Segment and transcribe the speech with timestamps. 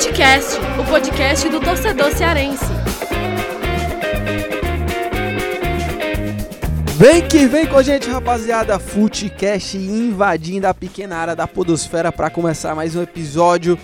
[0.00, 2.64] Futecast, o podcast do torcedor cearense.
[6.96, 8.78] Vem que vem com a gente, rapaziada.
[8.78, 13.78] Futecast invadindo a pequena área da Podosfera para começar mais um episódio.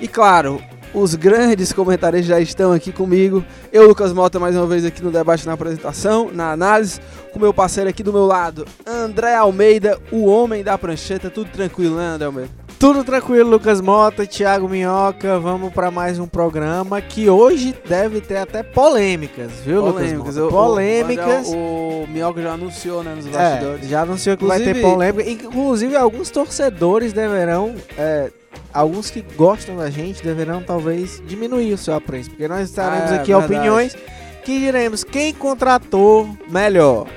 [0.00, 0.58] E claro,
[0.94, 3.44] os grandes comentários já estão aqui comigo.
[3.70, 6.98] Eu, Lucas Mota, mais uma vez aqui no debate, na apresentação, na análise.
[7.30, 11.28] Com meu parceiro aqui do meu lado, André Almeida, o homem da prancheta.
[11.28, 12.67] Tudo tranquilo, né, André Almeida?
[12.78, 15.36] Tudo tranquilo, Lucas Mota, Thiago Minhoca.
[15.40, 20.12] Vamos para mais um programa que hoje deve ter até polêmicas, viu, Polêmicas.
[20.18, 20.52] Lucas O- Mota?
[20.54, 21.48] Polêmicas.
[21.48, 21.56] O,
[22.04, 23.88] o Minhoca já anunciou, né, nos É, bastidores.
[23.88, 25.30] já anunciou que vai ter Inclusive- polêmica.
[25.30, 27.74] Inclusive, alguns torcedores deverão.
[27.96, 28.30] é,
[28.72, 32.30] alguns que gostam da gente deverão talvez diminuir o seu apreço.
[32.30, 33.54] Porque nós estaremos é aqui verdade.
[33.54, 33.96] opiniões
[34.44, 37.08] que diremos quem contratou melhor.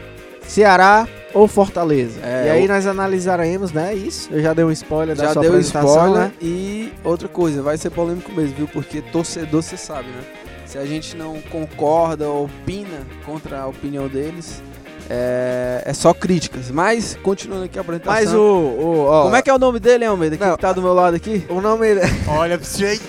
[0.48, 2.20] Ceará ou Fortaleza.
[2.24, 3.94] É, e aí nós analisaremos, né?
[3.94, 4.30] Isso.
[4.32, 6.32] Eu já dei um spoiler da Já sua deu apresentação, spoiler né?
[6.42, 8.68] e outra coisa, vai ser polêmico mesmo, viu?
[8.68, 10.22] Porque torcedor, você sabe, né?
[10.66, 14.62] Se a gente não concorda ou opina contra a opinião deles,
[15.10, 16.72] é, é só críticas.
[16.72, 18.14] Mas, continuando aqui a apresentação.
[18.14, 18.40] Mas o.
[18.40, 20.38] o ó, Como é que é o nome dele, hein, Almeida?
[20.38, 21.46] Que Não, tá do meu lado aqui?
[21.50, 21.88] o nome.
[22.28, 23.02] Olha pra você aí.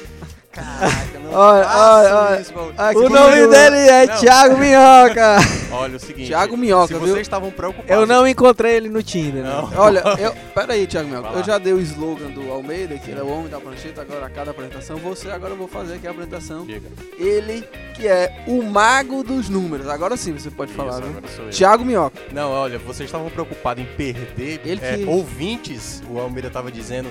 [0.51, 2.43] Caraca, não Olha, olha,
[2.77, 2.99] olha.
[2.99, 4.17] o nome dele é Não.
[4.17, 5.37] Thiago Minhoca.
[5.73, 6.29] Olha o seguinte.
[6.29, 7.01] Thiago Minhoca, se viu?
[7.09, 7.91] vocês estavam preocupados.
[7.91, 9.43] Eu não encontrei ele no Tinder.
[9.43, 9.51] né?
[9.51, 9.71] Não.
[9.81, 10.35] Olha, eu.
[10.55, 11.23] Pera aí, Thiago Mel.
[11.23, 14.27] Vai Eu já dei o slogan do Almeida, que é o homem da prancheta, agora
[14.27, 14.97] a cada apresentação.
[14.99, 16.67] Você agora eu vou fazer aqui a apresentação.
[16.67, 16.89] Diga.
[17.19, 17.65] Ele,
[17.95, 19.89] que é o mago dos números.
[19.89, 21.21] Agora sim você pode falar, Isso, né?
[21.35, 21.51] sou eu.
[21.51, 22.21] Thiago Minhoca.
[22.33, 27.09] Não, olha, vocês estavam preocupados em perder Ele é, que- ouvintes, o Almeida tava dizendo.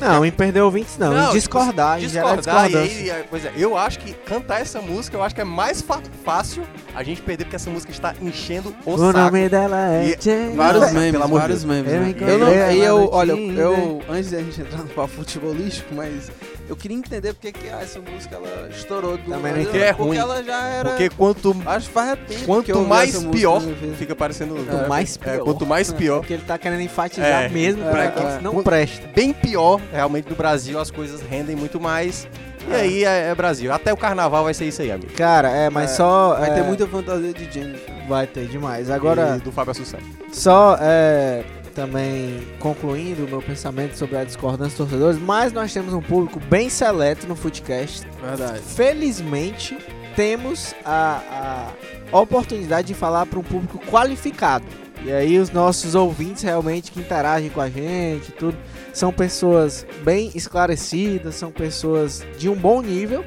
[0.00, 1.12] Não, em perder ouvintes não.
[1.12, 3.14] Não, em discordar, em gerar discordar, e discordância.
[3.14, 5.84] aí, pois é, eu acho que cantar essa música, eu acho que é mais
[6.24, 6.62] fácil
[6.94, 9.12] a gente perder, porque essa música está enchendo o, O saco.
[9.18, 10.56] nome dela é E- Jane.
[10.56, 11.92] Vários memes, de vários memes.
[11.92, 12.14] Eu né?
[12.20, 16.30] Eu não, eu, olha, eu, antes da gente entrar no papo futebolístico, mas
[16.68, 19.76] eu queria entender porque que ah, essa música ela estourou do Também não entendo.
[19.82, 20.16] É porque ruim.
[20.18, 20.90] ela já era.
[20.90, 23.62] Porque quanto, Acho que faz tempo que eu quanto ouvi mais essa música pior,
[23.96, 24.54] fica parecendo.
[24.54, 25.44] Quanto mais É, pior.
[25.44, 26.18] quanto mais pior.
[26.20, 28.10] Porque ele tá querendo enfatizar É, mesmo é, pra é.
[28.10, 29.06] que não Quando- presta.
[29.14, 32.28] bem pior, realmente, no Brasil as coisas rendem muito mais.
[32.70, 33.72] E aí é, é Brasil.
[33.72, 35.10] Até o carnaval vai ser isso aí, amigo.
[35.14, 36.36] Cara, é, mas É, só.
[36.38, 37.94] Vai é, ter muita fantasia de Jennifer.
[38.06, 38.90] Vai ter demais.
[38.90, 39.98] Agora, E do Fábio Assunção.
[40.30, 41.42] só é,
[41.78, 46.40] também concluindo o meu pensamento sobre a discordância dos torcedores, mas nós temos um público
[46.40, 48.04] bem seleto no Footcast.
[48.20, 48.58] Verdade.
[48.62, 49.78] Felizmente,
[50.16, 51.70] temos a,
[52.10, 54.64] a oportunidade de falar para um público qualificado.
[55.04, 58.58] E aí os nossos ouvintes realmente que interagem com a gente, tudo,
[58.92, 63.24] são pessoas bem esclarecidas, são pessoas de um bom nível,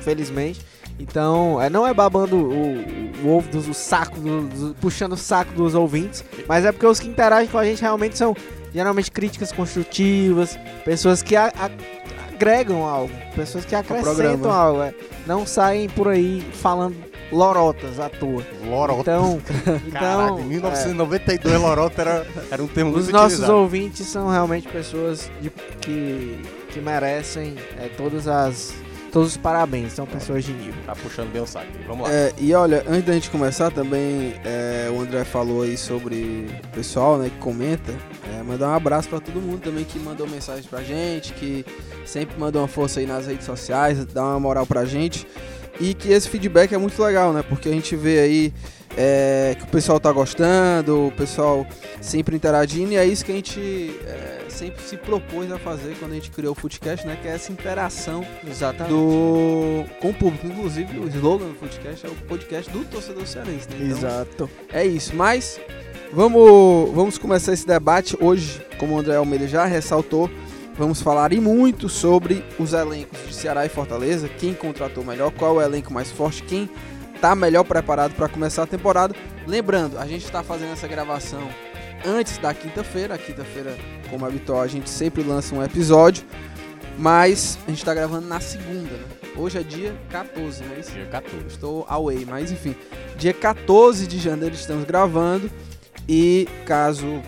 [0.00, 0.60] felizmente.
[0.98, 5.16] Então, é, não é babando o, o ovo do o saco, do- do- puxando o
[5.16, 8.34] saco dos ouvintes, mas é porque os que interagem com a gente realmente são
[8.74, 11.70] geralmente críticas construtivas, pessoas que a- a-
[12.34, 14.54] agregam algo, pessoas que acrescentam programa.
[14.54, 14.94] algo, é.
[15.26, 16.96] não saem por aí falando
[17.30, 18.42] lorotas à toa.
[18.66, 19.00] Lorota.
[19.02, 19.40] Então,
[19.86, 23.58] então em 1992 Lorota era, era um termo é, muito os nossos utilizado.
[23.58, 25.50] ouvintes são realmente pessoas de-
[25.80, 26.40] que,
[26.70, 28.74] que merecem é, todas as
[29.12, 30.82] todos os parabéns, são pessoas de nível.
[30.86, 31.66] Tá puxando bem o saco.
[31.86, 32.14] Vamos lá.
[32.14, 36.68] É, e olha, antes da gente começar também, é, o André falou aí sobre o
[36.68, 37.92] pessoal né, que comenta.
[38.34, 41.64] É, mandar um abraço pra todo mundo também que mandou mensagem pra gente, que
[42.06, 45.26] sempre mandou uma força aí nas redes sociais, dá uma moral pra gente.
[45.78, 47.44] E que esse feedback é muito legal, né?
[47.46, 48.54] Porque a gente vê aí
[48.96, 51.66] é, que o pessoal tá gostando, o pessoal
[52.00, 56.12] sempre interagindo, e é isso que a gente é, sempre se propôs a fazer quando
[56.12, 57.18] a gente criou o Footcast, né?
[57.20, 58.92] Que é essa interação Exatamente.
[58.92, 60.46] do com o público.
[60.46, 63.68] Inclusive, o slogan do podcast é o podcast do torcedor cearense.
[63.70, 63.76] Né?
[63.80, 64.50] Então, Exato.
[64.72, 65.16] é isso.
[65.16, 65.60] Mas
[66.12, 70.30] vamos, vamos começar esse debate hoje, como o André Almeida já ressaltou.
[70.76, 75.60] Vamos falar e muito sobre os elencos de Ceará e Fortaleza, quem contratou melhor, qual
[75.60, 76.68] é o elenco mais forte, quem
[77.20, 79.14] tá melhor preparado para começar a temporada.
[79.46, 81.48] Lembrando, a gente está fazendo essa gravação
[82.04, 83.14] antes da quinta-feira.
[83.14, 83.76] A quinta-feira,
[84.10, 86.24] como habitual, a gente sempre lança um episódio,
[86.98, 89.04] mas a gente está gravando na segunda, né?
[89.36, 90.90] Hoje é dia 14, não é isso?
[90.92, 91.46] Dia 14.
[91.46, 92.74] Estou away, mas enfim.
[93.16, 95.50] Dia 14 de janeiro estamos gravando.
[96.08, 97.22] E caso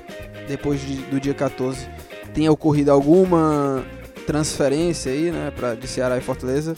[0.48, 1.88] depois de- do dia 14
[2.34, 3.84] tenha ocorrido alguma
[4.26, 6.76] transferência aí, né, pra, de Ceará e Fortaleza,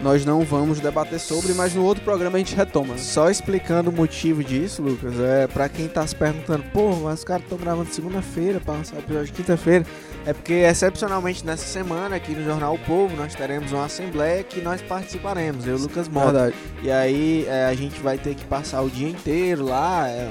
[0.00, 2.96] nós não vamos debater sobre, mas no outro programa a gente retoma.
[2.98, 7.24] Só explicando o motivo disso, Lucas, é pra quem tá se perguntando, pô, mas os
[7.24, 9.84] caras estão gravando segunda-feira pra lançar o episódio de quinta-feira.
[10.24, 14.60] É porque, excepcionalmente nessa semana, aqui no Jornal O Povo, nós teremos uma assembleia que
[14.60, 16.52] nós participaremos, eu e o Lucas Mota.
[16.82, 20.30] E aí é, a gente vai ter que passar o dia inteiro lá, é,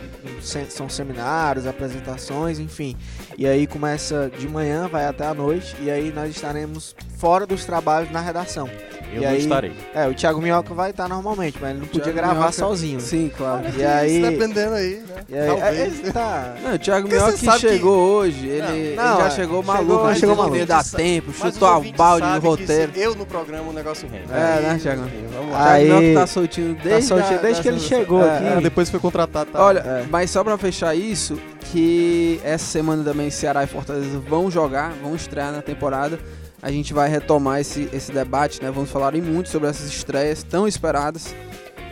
[0.69, 2.95] são seminários, apresentações, enfim.
[3.37, 7.65] E aí começa de manhã, vai até a noite, e aí nós estaremos fora dos
[7.65, 8.69] trabalhos na redação.
[9.13, 9.71] Eu E não aí- estarei.
[9.95, 12.99] É, o Thiago Minhoca vai estar normalmente, mas ele não podia Thiago gravar Minhoca- sozinho.
[12.99, 13.63] Sim, claro.
[13.77, 15.15] E aí, dependendo aí, né?
[15.29, 15.77] e aí Talvez.
[15.77, 16.55] é, ele tá...
[16.61, 19.63] Não, o Thiago Minhoca que- chegou hoje, ele, Não, ele não, já é, chegou chegou-
[19.63, 20.57] maluco, mas chegou não maluco.
[20.59, 22.91] ia dar tempo, Mas chutou a balde no que roteiro.
[22.97, 24.25] Eu no programa o negócio rende.
[24.29, 25.01] É, né, Thiago?
[25.33, 25.57] Vamos O lá.
[25.57, 28.45] Thiago Aí- Minhoca tá soltinho desde, soltinho a- desde que ele chegou É, aqui.
[28.57, 28.61] é.
[28.61, 29.51] Depois foi contratado.
[29.51, 29.63] Tá.
[29.63, 31.39] Olha, mas só pra fechar isso,
[31.71, 36.19] que essa semana também Ceará e Fortaleza vão jogar, vão estrear na temporada.
[36.61, 38.71] A gente vai retomar esse, esse debate, né?
[38.71, 41.35] Vamos falar muito sobre essas estreias tão esperadas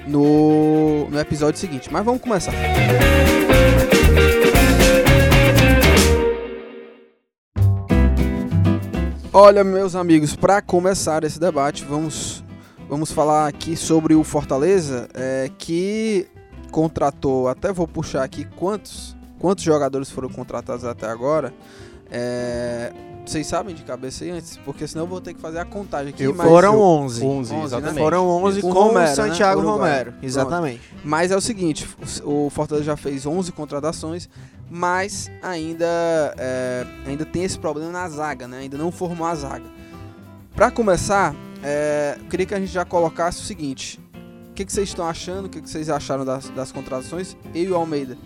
[0.08, 1.94] no, no episódio seguinte.
[1.94, 2.52] Mas vamos começar.
[9.32, 12.44] Olha, meus amigos, para começar esse debate, vamos,
[12.90, 16.26] vamos falar aqui sobre o Fortaleza, é, que
[16.72, 21.54] contratou, até vou puxar aqui quantos, quantos jogadores foram contratados até agora.
[22.10, 22.94] É,
[23.32, 24.58] vocês sabem de cabeça aí antes?
[24.58, 26.24] Porque senão eu vou ter que fazer a contagem aqui.
[26.24, 27.24] Eu- mas, Foram 11.
[27.24, 27.64] 11, 11, né?
[27.66, 28.00] exatamente.
[28.04, 29.68] Foram 11 Com com, Romero, o Santiago né?
[29.68, 30.14] Romero.
[30.22, 30.82] Exatamente.
[31.04, 31.88] mas é o seguinte,
[32.24, 34.30] o Fortaleza já fez 11 contratações,
[34.70, 35.86] mas ainda,
[36.38, 38.60] é, ainda tem esse problema na zaga, né?
[38.60, 39.66] Ainda não formou a zaga.
[40.56, 44.00] Para começar, é, eu queria que a gente já colocasse o seguinte:
[44.50, 45.46] o que, que vocês estão achando?
[45.46, 47.36] O que, que vocês acharam das, das contratações?
[47.54, 48.18] Eu e o Almeida.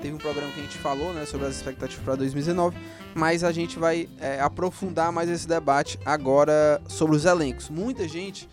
[0.00, 2.76] Teve um programa que a gente falou né, sobre as expectativas para 2019,
[3.14, 7.68] mas a gente vai é, aprofundar mais esse debate agora sobre os elencos.
[7.68, 8.48] Muita gente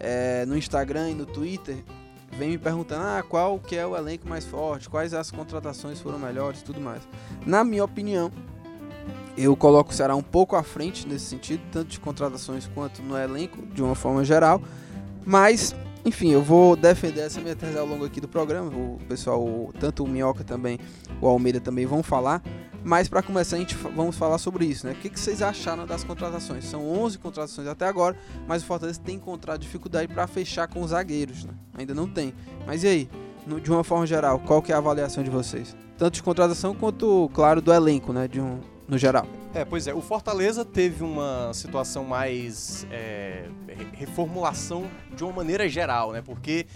[0.00, 1.76] é, no Instagram e no Twitter
[2.32, 6.18] vem me perguntando ah, qual que é o elenco mais forte, quais as contratações foram
[6.18, 7.02] melhores tudo mais.
[7.44, 8.30] Na minha opinião,
[9.36, 13.16] eu coloco o Ceará um pouco à frente nesse sentido, tanto de contratações quanto no
[13.16, 14.60] elenco, de uma forma geral.
[15.24, 15.74] Mas,
[16.04, 18.70] enfim, eu vou defender essa minha tese ao longo aqui do programa.
[18.70, 20.78] O pessoal, tanto o Minhoca também,
[21.20, 22.42] o Almeida também vão falar.
[22.84, 24.92] Mas para começar, a gente vamos falar sobre isso, né?
[24.92, 26.64] O que, que vocês acharam das contratações?
[26.64, 28.16] São 11 contratações até agora,
[28.46, 31.52] mas o Fortaleza tem encontrado dificuldade para fechar com os zagueiros, né?
[31.74, 32.32] Ainda não tem.
[32.66, 33.10] Mas e aí,
[33.46, 35.76] no- de uma forma geral, qual que é a avaliação de vocês?
[35.98, 38.28] Tanto de contratação quanto, claro, do elenco, né?
[38.28, 39.26] De um, no geral.
[39.54, 45.68] É, pois é, o Fortaleza teve uma situação mais é, re- reformulação de uma maneira
[45.68, 46.22] geral, né?
[46.22, 46.66] Porque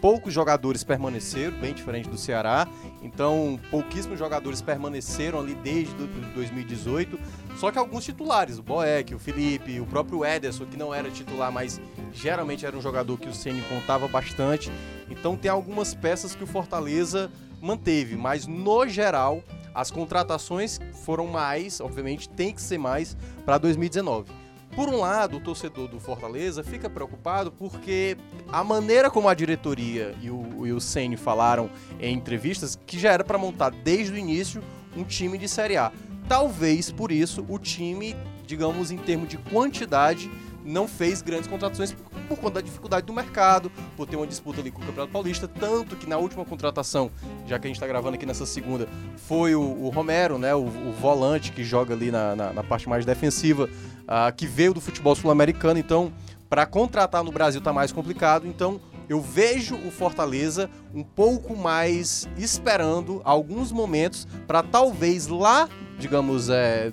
[0.00, 2.68] poucos jogadores permaneceram, bem diferente do Ceará.
[3.02, 7.18] Então, pouquíssimos jogadores permaneceram ali desde do- do 2018.
[7.58, 11.50] Só que alguns titulares, o Boeck, o Felipe, o próprio Ederson, que não era titular,
[11.50, 11.80] mas
[12.12, 14.70] geralmente era um jogador que o Ceni contava bastante.
[15.08, 17.30] Então, tem algumas peças que o Fortaleza
[17.60, 19.42] manteve, mas no geral
[19.74, 24.30] as contratações foram mais, obviamente tem que ser mais para 2019.
[24.74, 28.16] Por um lado, o torcedor do Fortaleza fica preocupado porque
[28.48, 33.12] a maneira como a diretoria e o, e o Ceni falaram em entrevistas que já
[33.12, 34.62] era para montar desde o início
[34.96, 35.92] um time de Série A.
[36.28, 38.16] Talvez por isso o time,
[38.46, 40.28] digamos em termos de quantidade,
[40.64, 44.60] não fez grandes contratações por, por conta da dificuldade do mercado, por ter uma disputa
[44.60, 47.10] ali com o Campeonato Paulista, tanto que na última contratação,
[47.46, 50.64] já que a gente está gravando aqui nessa segunda, foi o, o Romero, né, o,
[50.64, 53.68] o volante que joga ali na, na, na parte mais defensiva,
[54.08, 56.12] ah, que veio do futebol sul-americano, então
[56.48, 62.28] para contratar no Brasil tá mais complicado, então eu vejo o Fortaleza um pouco mais
[62.38, 65.68] esperando alguns momentos para talvez lá,
[65.98, 66.92] digamos, é,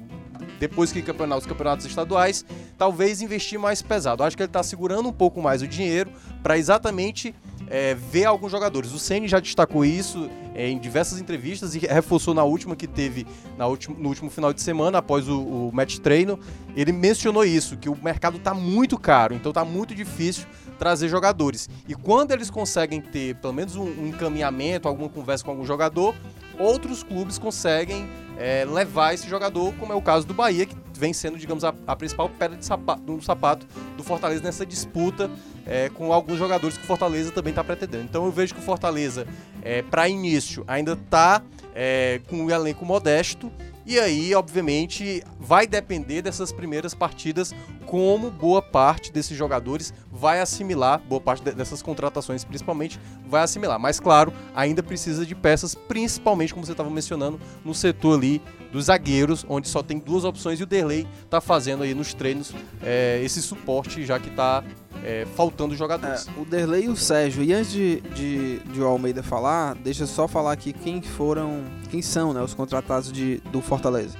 [0.59, 2.45] depois que campeonar os campeonatos estaduais,
[2.77, 4.23] talvez investir mais pesado.
[4.23, 6.11] Acho que ele está segurando um pouco mais o dinheiro
[6.43, 7.33] para exatamente
[7.71, 8.91] é, ver alguns jogadores.
[8.91, 13.25] O Ceni já destacou isso é, em diversas entrevistas e reforçou na última que teve
[13.57, 16.37] na último, no último final de semana, após o, o match treino.
[16.75, 20.45] Ele mencionou isso, que o mercado está muito caro, então está muito difícil
[20.77, 21.69] trazer jogadores.
[21.87, 26.13] E quando eles conseguem ter pelo menos um, um encaminhamento, alguma conversa com algum jogador,
[26.59, 28.09] outros clubes conseguem
[28.41, 31.73] é, levar esse jogador, como é o caso do Bahia, que vem sendo, digamos, a,
[31.85, 35.29] a principal pedra de sapato, do sapato do Fortaleza nessa disputa
[35.65, 38.03] é, com alguns jogadores que o Fortaleza também está pretendendo.
[38.03, 39.27] Então eu vejo que o Fortaleza,
[39.61, 41.43] é, para início, ainda está
[41.75, 43.51] é, com um elenco modesto.
[43.85, 47.53] E aí, obviamente, vai depender dessas primeiras partidas
[47.85, 53.79] como boa parte desses jogadores vai assimilar, boa parte de- dessas contratações principalmente, vai assimilar.
[53.79, 58.85] Mas, claro, ainda precisa de peças, principalmente, como você estava mencionando, no setor ali dos
[58.85, 63.19] zagueiros, onde só tem duas opções e o Derlei tá fazendo aí nos treinos é,
[63.23, 64.63] esse suporte, já que tá
[65.03, 66.27] é, faltando jogadores.
[66.27, 67.43] É, o Derlei e o Sérgio.
[67.43, 71.63] E antes de, de, de o Almeida falar, deixa eu só falar aqui quem foram,
[71.89, 74.17] quem são né, os contratados de, do Fortaleza.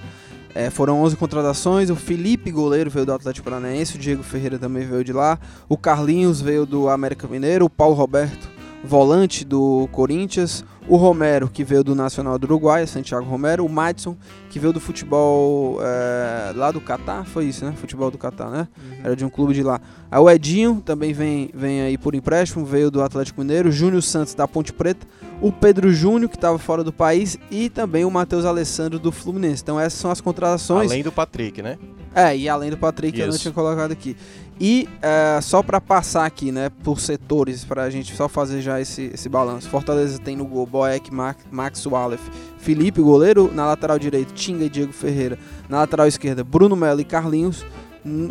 [0.55, 1.89] É, foram 11 contratações.
[1.89, 3.98] O Felipe, goleiro, veio do Atlético Paranaense.
[3.98, 5.38] O Diego Ferreira também veio de lá.
[5.67, 7.65] O Carlinhos veio do América Mineiro.
[7.65, 8.50] O Paulo Roberto,
[8.84, 10.64] volante do Corinthians.
[10.88, 13.64] O Romero, que veio do Nacional do Uruguai, Santiago Romero.
[13.64, 14.18] O Madison,
[14.50, 17.24] que veio do futebol é, lá do Catar.
[17.24, 17.74] Foi isso, né?
[17.78, 18.68] Futebol do Catar, né?
[19.04, 19.80] Era de um clube de lá.
[20.10, 23.72] Aí o Edinho também vem, vem aí por empréstimo, veio do Atlético Mineiro.
[23.72, 25.06] Júnior Santos da Ponte Preta.
[25.40, 27.38] O Pedro Júnior, que estava fora do país.
[27.52, 29.62] E também o Matheus Alessandro do Fluminense.
[29.62, 30.90] Então essas são as contratações.
[30.90, 31.78] Além do Patrick, né?
[32.14, 33.44] É, e além do Patrick, que eu não Isso.
[33.44, 34.18] tinha colocado aqui.
[34.63, 38.80] E é, só para passar aqui, né, por setores, para a gente só fazer já
[38.80, 39.68] esse, esse balanço.
[39.68, 42.22] Fortaleza tem no gol Boeck, Ma- Max Wallef,
[42.60, 43.50] Felipe, goleiro.
[43.51, 45.39] Na lateral direito, Tinga e Diego Ferreira.
[45.68, 47.65] Na lateral esquerda, Bruno Melo e Carlinhos.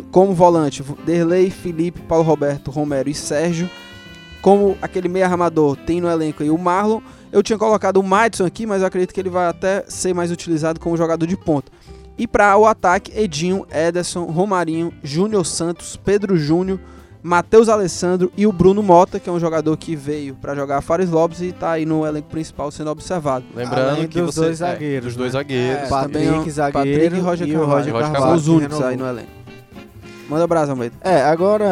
[0.09, 3.69] Como volante, Derlei, Felipe, Paulo Roberto, Romero e Sérgio.
[4.41, 7.01] Como aquele meio armador tem no elenco aí o Marlon.
[7.29, 10.31] Eu tinha colocado o Madison aqui, mas eu acredito que ele vai até ser mais
[10.31, 11.71] utilizado como jogador de ponta.
[12.17, 16.79] E para o ataque, Edinho, Ederson, Romarinho, Júnior Santos, Pedro Júnior,
[17.23, 21.09] Matheus Alessandro e o Bruno Mota, que é um jogador que veio para jogar Fares
[21.09, 23.45] Lopes e está aí no elenco principal sendo observado.
[23.55, 25.39] Lembrando Além que dos você, dois é, zagueiros, dos dois né?
[25.39, 25.83] zagueiros.
[25.83, 27.93] É, Patrick, também é um- zagueiro, Patrick e Roger e Carvalho.
[27.93, 29.41] Roger os únicos aí no elenco.
[30.27, 30.95] Manda abraço, Almeida.
[31.01, 31.65] É, agora,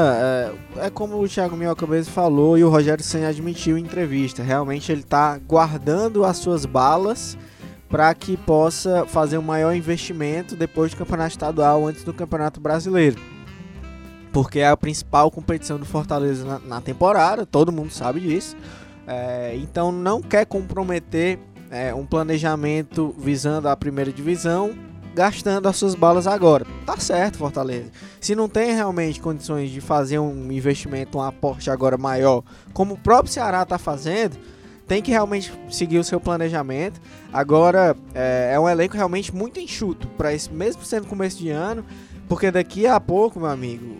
[0.77, 4.43] é, é como o Thiago Minhoca mesmo falou e o Rogério Senna admitiu em entrevista.
[4.43, 7.38] Realmente ele tá guardando as suas balas
[7.89, 13.19] para que possa fazer um maior investimento depois do campeonato estadual, antes do campeonato brasileiro.
[14.31, 18.55] Porque é a principal competição do Fortaleza na, na temporada, todo mundo sabe disso.
[19.08, 21.39] É, então não quer comprometer
[21.72, 24.72] é, um planejamento visando a primeira divisão,
[25.15, 26.67] gastando as suas balas agora.
[26.86, 27.89] Tá certo, Fortaleza.
[28.22, 32.98] Se não tem realmente condições de fazer um investimento, um aporte agora maior, como o
[32.98, 34.38] próprio Ceará está fazendo,
[34.89, 37.00] tem que realmente seguir o seu planejamento.
[37.31, 41.86] Agora é, é um elenco realmente muito enxuto para esse mesmo sendo começo de ano,
[42.27, 43.98] porque daqui a pouco, meu amigo,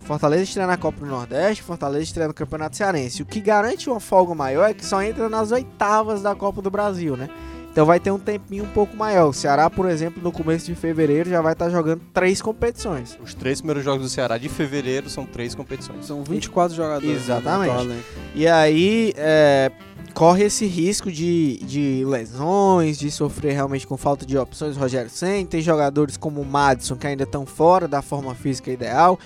[0.00, 3.20] Fortaleza estreia na Copa do Nordeste, Fortaleza estreia no Campeonato Cearense.
[3.20, 6.70] O que garante uma folga maior é que só entra nas oitavas da Copa do
[6.70, 7.28] Brasil, né?
[7.72, 9.28] Então vai ter um tempinho um pouco maior.
[9.28, 13.18] O Ceará, por exemplo, no começo de fevereiro já vai estar jogando três competições.
[13.22, 16.06] Os três primeiros jogos do Ceará de fevereiro são três competições.
[16.06, 17.16] São 24 jogadores.
[17.16, 17.74] Exatamente.
[17.74, 18.04] no elenco.
[18.34, 19.70] E aí é,
[20.18, 24.76] corre esse risco de, de lesões, de sofrer realmente com falta de opções.
[24.76, 29.16] Rogério Sen tem jogadores como o Madison que ainda estão fora da forma física ideal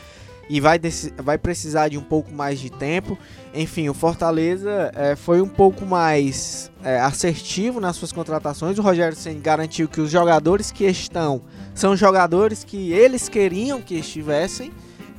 [0.51, 0.79] e vai,
[1.17, 3.17] vai precisar de um pouco mais de tempo.
[3.55, 8.79] Enfim, o Fortaleza é, foi um pouco mais é, assertivo nas suas contratações.
[8.79, 11.41] O Rogério Sen garantiu que os jogadores que estão
[11.75, 14.71] são jogadores que eles queriam que estivessem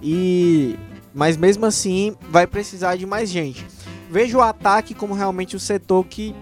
[0.03, 0.77] e
[1.15, 3.65] mas mesmo assim vai precisar de mais gente.
[4.13, 6.36] Vejo o ataque como realmente o setor que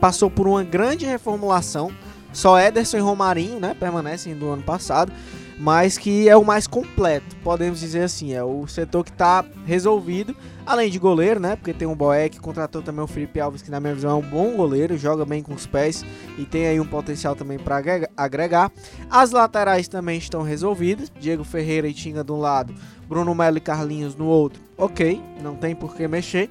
[0.00, 1.92] passou por uma grande reformulação.
[2.32, 5.12] Só Ederson e Romarinho, né, permanecem do ano passado,
[5.60, 10.34] mas que é o mais completo, podemos dizer assim, é o setor que está resolvido,
[10.64, 13.78] além de goleiro, né, porque tem o Boeck, contratou também o Felipe Alves, que na
[13.78, 16.02] minha visão é um bom goleiro, joga bem com os pés
[16.38, 17.82] e tem aí um potencial também para
[18.16, 18.72] agregar.
[19.10, 22.74] As laterais também estão resolvidas, Diego Ferreira e Tinga de um lado,
[23.06, 26.48] Bruno Melo e Carlinhos no outro, ok, não tem por que mexer.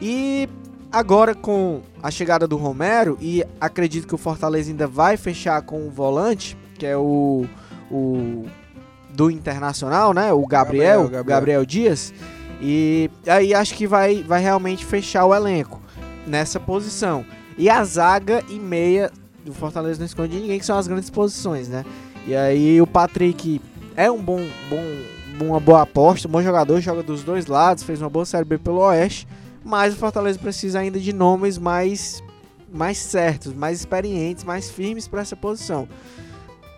[0.00, 0.48] E
[0.90, 5.86] agora com a chegada do Romero, e acredito que o Fortaleza ainda vai fechar com
[5.86, 7.46] o volante, que é o,
[7.90, 8.46] o
[9.10, 10.32] do Internacional, né?
[10.32, 11.24] O Gabriel, Gabriel, Gabriel.
[11.24, 12.12] Gabriel Dias.
[12.60, 15.80] E aí acho que vai, vai realmente fechar o elenco
[16.26, 17.24] nessa posição.
[17.56, 19.10] E a zaga e meia
[19.44, 21.84] do Fortaleza não esconde ninguém, que são as grandes posições, né?
[22.26, 23.60] E aí o Patrick
[23.94, 28.00] é um bom, bom, uma boa aposta, um bom jogador, joga dos dois lados, fez
[28.00, 29.28] uma boa Série B pelo Oeste,
[29.64, 32.22] mas o Fortaleza precisa ainda de nomes mais,
[32.72, 35.88] mais certos, mais experientes, mais firmes para essa posição.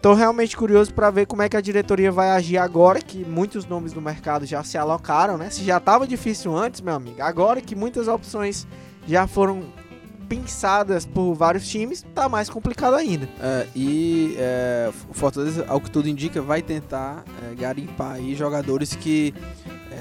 [0.01, 3.67] Tô realmente curioso para ver como é que a diretoria vai agir agora que muitos
[3.67, 5.51] nomes do mercado já se alocaram, né?
[5.51, 8.69] Se já tava difícil antes, meu amigo, agora que muitas opções
[9.05, 9.65] já foram
[10.29, 13.29] pensadas por vários times, tá mais complicado ainda.
[13.41, 18.95] É, e é, o Fortaleza, ao que tudo indica, vai tentar é, garimpar aí jogadores
[18.95, 19.33] que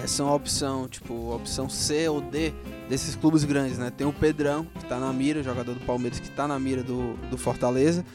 [0.03, 2.53] é, são a opção, tipo, a opção C ou D
[2.89, 3.91] desses clubes grandes, né?
[3.95, 7.13] Tem o Pedrão, que tá na mira, jogador do Palmeiras que tá na mira do,
[7.29, 8.05] do Fortaleza.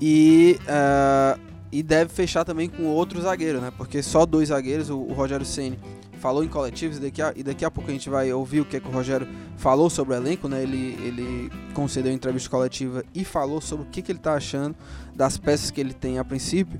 [0.00, 1.38] E, é,
[1.70, 3.72] e deve fechar também com outro zagueiro, né?
[3.76, 5.78] Porque só dois zagueiros, o, o Rogério Ceni
[6.18, 8.64] falou em coletivos e daqui a, e daqui a pouco a gente vai ouvir o
[8.64, 10.62] que, é que o Rogério falou sobre o elenco, né?
[10.62, 14.74] Ele, ele concedeu entrevista coletiva e falou sobre o que, que ele está achando
[15.14, 16.78] das peças que ele tem a princípio.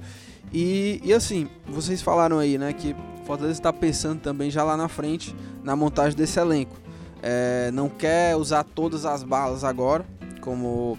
[0.53, 4.89] E, e assim, vocês falaram aí, né, que Fortaleza está pensando também já lá na
[4.89, 6.77] frente na montagem desse elenco.
[7.23, 10.05] É, não quer usar todas as balas agora,
[10.41, 10.99] como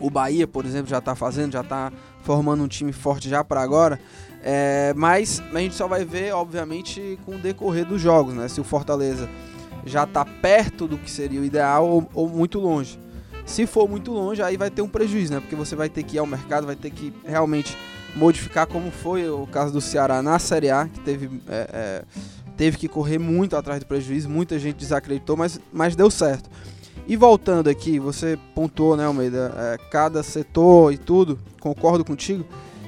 [0.00, 3.62] o Bahia, por exemplo, já está fazendo, já está formando um time forte já para
[3.62, 4.00] agora.
[4.42, 8.48] É, mas a gente só vai ver, obviamente, com o decorrer dos jogos, né?
[8.48, 9.28] Se o Fortaleza
[9.86, 12.98] já está perto do que seria o ideal ou, ou, muito longe.
[13.46, 15.40] Se for muito longe, aí vai ter um prejuízo, né?
[15.40, 17.76] Porque você vai ter que ir ao mercado, vai ter que realmente
[18.14, 22.04] modificar, como foi o caso do Ceará na Série A, que teve, é, é,
[22.56, 26.48] teve que correr muito atrás do prejuízo, muita gente desacreditou, mas, mas deu certo.
[27.06, 32.44] E voltando aqui, você pontuou, né, Almeida, é, cada setor e tudo, concordo contigo.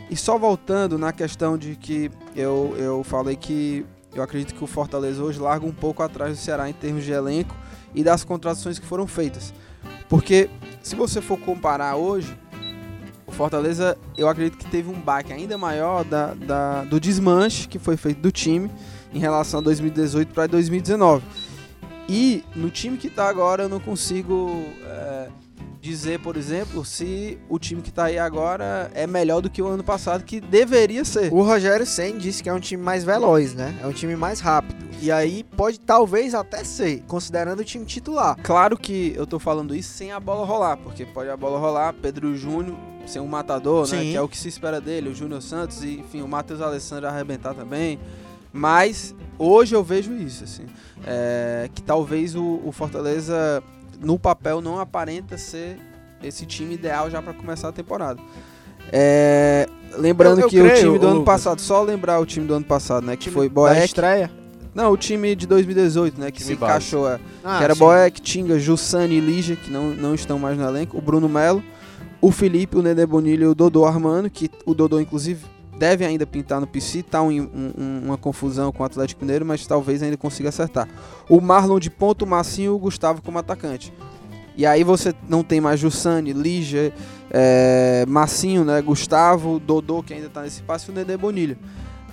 [0.09, 4.67] E só voltando na questão de que eu, eu falei que eu acredito que o
[4.67, 7.55] Fortaleza hoje larga um pouco atrás do Ceará em termos de elenco
[7.95, 9.53] e das contratações que foram feitas.
[10.09, 10.49] Porque
[10.83, 12.39] se você for comparar hoje,
[13.27, 17.79] o Fortaleza eu acredito que teve um baque ainda maior da, da do desmanche que
[17.79, 18.71] foi feito do time
[19.13, 21.25] em relação a 2018 para 2019.
[22.09, 24.65] E no time que está agora eu não consigo.
[24.85, 25.29] É,
[25.81, 29.69] dizer, por exemplo, se o time que está aí agora é melhor do que o
[29.69, 31.33] ano passado, que deveria ser.
[31.33, 33.73] O Rogério Sen disse que é um time mais veloz, né?
[33.81, 34.85] É um time mais rápido.
[35.01, 38.37] E aí pode talvez até ser, considerando o time titular.
[38.43, 41.93] Claro que eu tô falando isso sem a bola rolar, porque pode a bola rolar,
[41.93, 42.77] Pedro Júnior
[43.11, 44.01] ser um matador, né?
[44.01, 47.09] Que é o que se espera dele, o Júnior Santos e, enfim, o Matheus Alessandro
[47.09, 47.99] arrebentar também.
[48.53, 50.65] Mas hoje eu vejo isso, assim.
[51.07, 53.63] É, que talvez o, o Fortaleza
[54.01, 55.79] no papel não aparenta ser
[56.23, 58.21] esse time ideal já para começar a temporada.
[58.93, 61.35] É, lembrando eu, eu que creio, o time do ano Lucas.
[61.35, 63.85] passado, só lembrar o time do ano passado, né, que foi Boeck.
[63.85, 64.31] estreia?
[64.75, 67.81] Não, o time de 2018, né, que se encaixou, é, ah, que era sim.
[67.81, 71.63] Boeck, Tinga, Jussani e Lígia, que não, não estão mais no elenco, o Bruno Melo,
[72.21, 75.45] o Felipe, o Nenê Bonilha e o Dodô Armando, que o Dodô inclusive
[75.79, 79.67] deve ainda pintar no PC, tá um, um, uma confusão com o Atlético Mineiro, mas
[79.67, 80.89] talvez ainda consiga acertar.
[81.29, 83.93] O Marlon de ponto, o Massinho e o Gustavo como atacante.
[84.57, 86.93] E aí você não tem mais Jussani, Lígia,
[87.31, 91.59] é, Massinho, né, Gustavo, Dodô, que ainda tá nesse passe, e o Nenê Bonilha.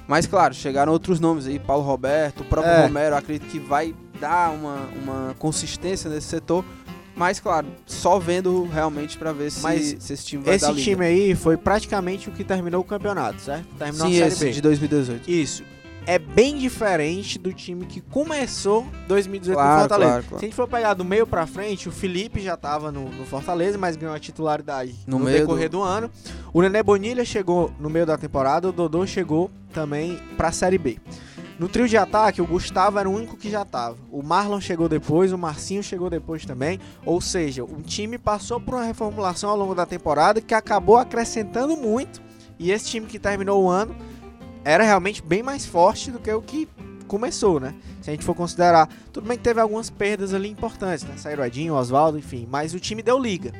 [0.07, 2.86] Mas claro, chegaram outros nomes aí, Paulo Roberto, o próprio é.
[2.86, 6.65] Romero, acredito que vai dar uma, uma consistência nesse setor,
[7.15, 11.05] mas, claro, só vendo realmente para ver se, Mas se esse time vai Esse time
[11.05, 13.68] aí foi praticamente o que terminou o campeonato, certo?
[13.77, 14.51] Terminou Sim, a Série esse B.
[14.51, 15.31] de 2018.
[15.31, 15.64] Isso.
[16.05, 20.11] É bem diferente do time que começou 2018 claro, no Fortaleza.
[20.11, 20.40] Claro, claro.
[20.40, 23.25] Se a gente for pegar do meio para frente, o Felipe já estava no, no,
[23.25, 25.77] Fortaleza, mas ganhou a titularidade no, no decorrer do...
[25.77, 25.83] do...
[25.83, 26.11] ano.
[26.51, 30.77] O Nené Bonilha chegou no meio da temporada, o Dodô chegou também para a Série
[30.77, 30.98] B.
[31.59, 33.96] No trio de ataque, o Gustavo era o único que já estava.
[34.11, 36.79] O Marlon chegou depois, o Marcinho chegou depois também.
[37.05, 41.77] Ou seja, o time passou por uma reformulação ao longo da temporada que acabou acrescentando
[41.77, 42.22] muito.
[42.57, 43.96] E esse time que terminou o ano
[44.66, 46.68] era realmente bem mais forte do que o que
[47.07, 47.75] começou, né?
[48.01, 51.16] Se a gente for considerar, tudo bem que teve algumas perdas ali importantes, né?
[51.18, 53.51] Saiu Edinho, Oswaldo, enfim, mas o time deu liga.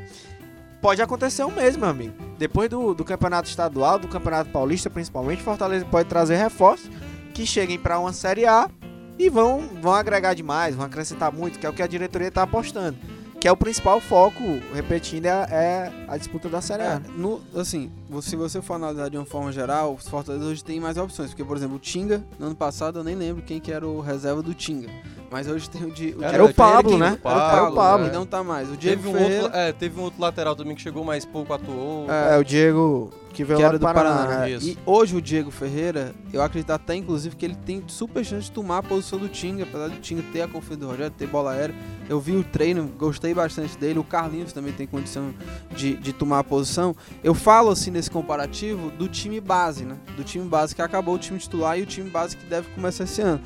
[0.82, 2.14] Pode acontecer o mesmo, meu amigo.
[2.38, 6.90] Depois do, do campeonato estadual, do campeonato paulista principalmente, Fortaleza pode trazer reforços
[7.34, 8.70] que cheguem para uma Série A
[9.18, 12.44] e vão, vão agregar demais, vão acrescentar muito, que é o que a diretoria está
[12.44, 12.98] apostando.
[13.40, 14.42] Que é o principal foco,
[14.74, 16.94] repetindo, é, é a disputa da Série A.
[16.94, 17.92] É, no, assim,
[18.22, 21.32] se você for analisar de uma forma geral, os Fortaleza hoje tem mais opções.
[21.32, 24.00] Porque, por exemplo, o Tinga, no ano passado, eu nem lembro quem que era o
[24.00, 24.90] reserva do Tinga.
[25.34, 27.18] Mas hoje tem o, de, o Era o Pablo, né?
[27.20, 28.06] Pablo, era o Pablo.
[28.06, 28.12] É.
[28.12, 28.70] não tá mais.
[28.70, 29.44] O Diego teve um, Ferreira...
[29.46, 32.06] outro, é, teve um outro lateral também que chegou mais pouco, atuou.
[32.08, 34.28] É, é o Diego que veio que lá era do Paraná.
[34.28, 34.48] Paraná.
[34.48, 38.52] E hoje o Diego Ferreira, eu acredito até inclusive que ele tem super chance de
[38.52, 41.54] tomar a posição do Tinga, apesar do Tinga ter a confiança do Rogério, ter bola
[41.54, 41.74] aérea.
[42.08, 43.98] Eu vi o treino, gostei bastante dele.
[43.98, 45.34] O Carlinhos também tem condição
[45.76, 46.96] de, de tomar a posição.
[47.24, 49.98] Eu falo assim nesse comparativo do time base, né?
[50.16, 53.06] Do time base que acabou o time titular e o time base que deve começar
[53.06, 53.42] esse ano.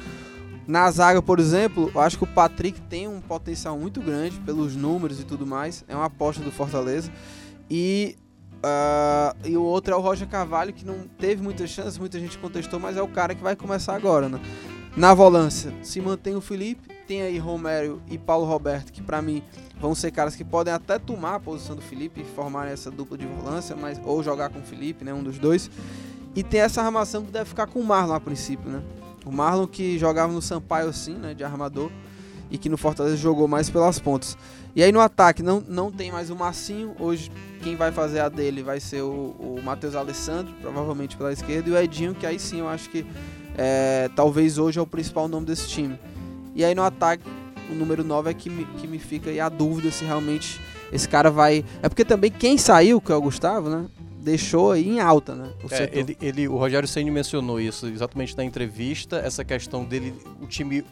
[0.67, 4.75] Na zaga, por exemplo, eu acho que o Patrick tem um potencial muito grande pelos
[4.75, 5.85] números e tudo mais.
[5.87, 7.09] É uma aposta do Fortaleza.
[7.69, 8.17] E,
[8.57, 12.37] uh, e o outro é o Roger Carvalho, que não teve muitas chances, muita gente
[12.37, 14.27] contestou, mas é o cara que vai começar agora.
[14.27, 14.41] Né?
[14.97, 19.41] Na volância, se mantém o Felipe, tem aí Romero e Paulo Roberto, que para mim
[19.79, 23.17] vão ser caras que podem até tomar a posição do Felipe e formar essa dupla
[23.17, 25.71] de volância, mas ou jogar com o Felipe, né, um dos dois.
[26.35, 28.81] E tem essa armação que deve ficar com o Marlon a princípio, né?
[29.27, 31.91] O Marlon que jogava no Sampaio assim, né, de armador,
[32.49, 34.37] e que no Fortaleza jogou mais pelas pontas.
[34.75, 38.29] E aí no ataque não, não tem mais o Massinho, hoje quem vai fazer a
[38.29, 42.39] dele vai ser o, o Matheus Alessandro, provavelmente pela esquerda, e o Edinho, que aí
[42.39, 43.05] sim eu acho que
[43.57, 45.99] é, talvez hoje é o principal nome desse time.
[46.55, 47.23] E aí no ataque,
[47.69, 50.61] o número 9 é que me, que me fica aí a dúvida se realmente
[50.91, 51.65] esse cara vai.
[51.81, 53.85] É porque também quem saiu, que é o Gustavo, né?
[54.27, 55.53] Deixou aí em alta, né?
[55.63, 60.13] O, é, ele, ele, o Rogério Senni mencionou isso exatamente na entrevista, essa questão dele,
[60.41, 60.83] o time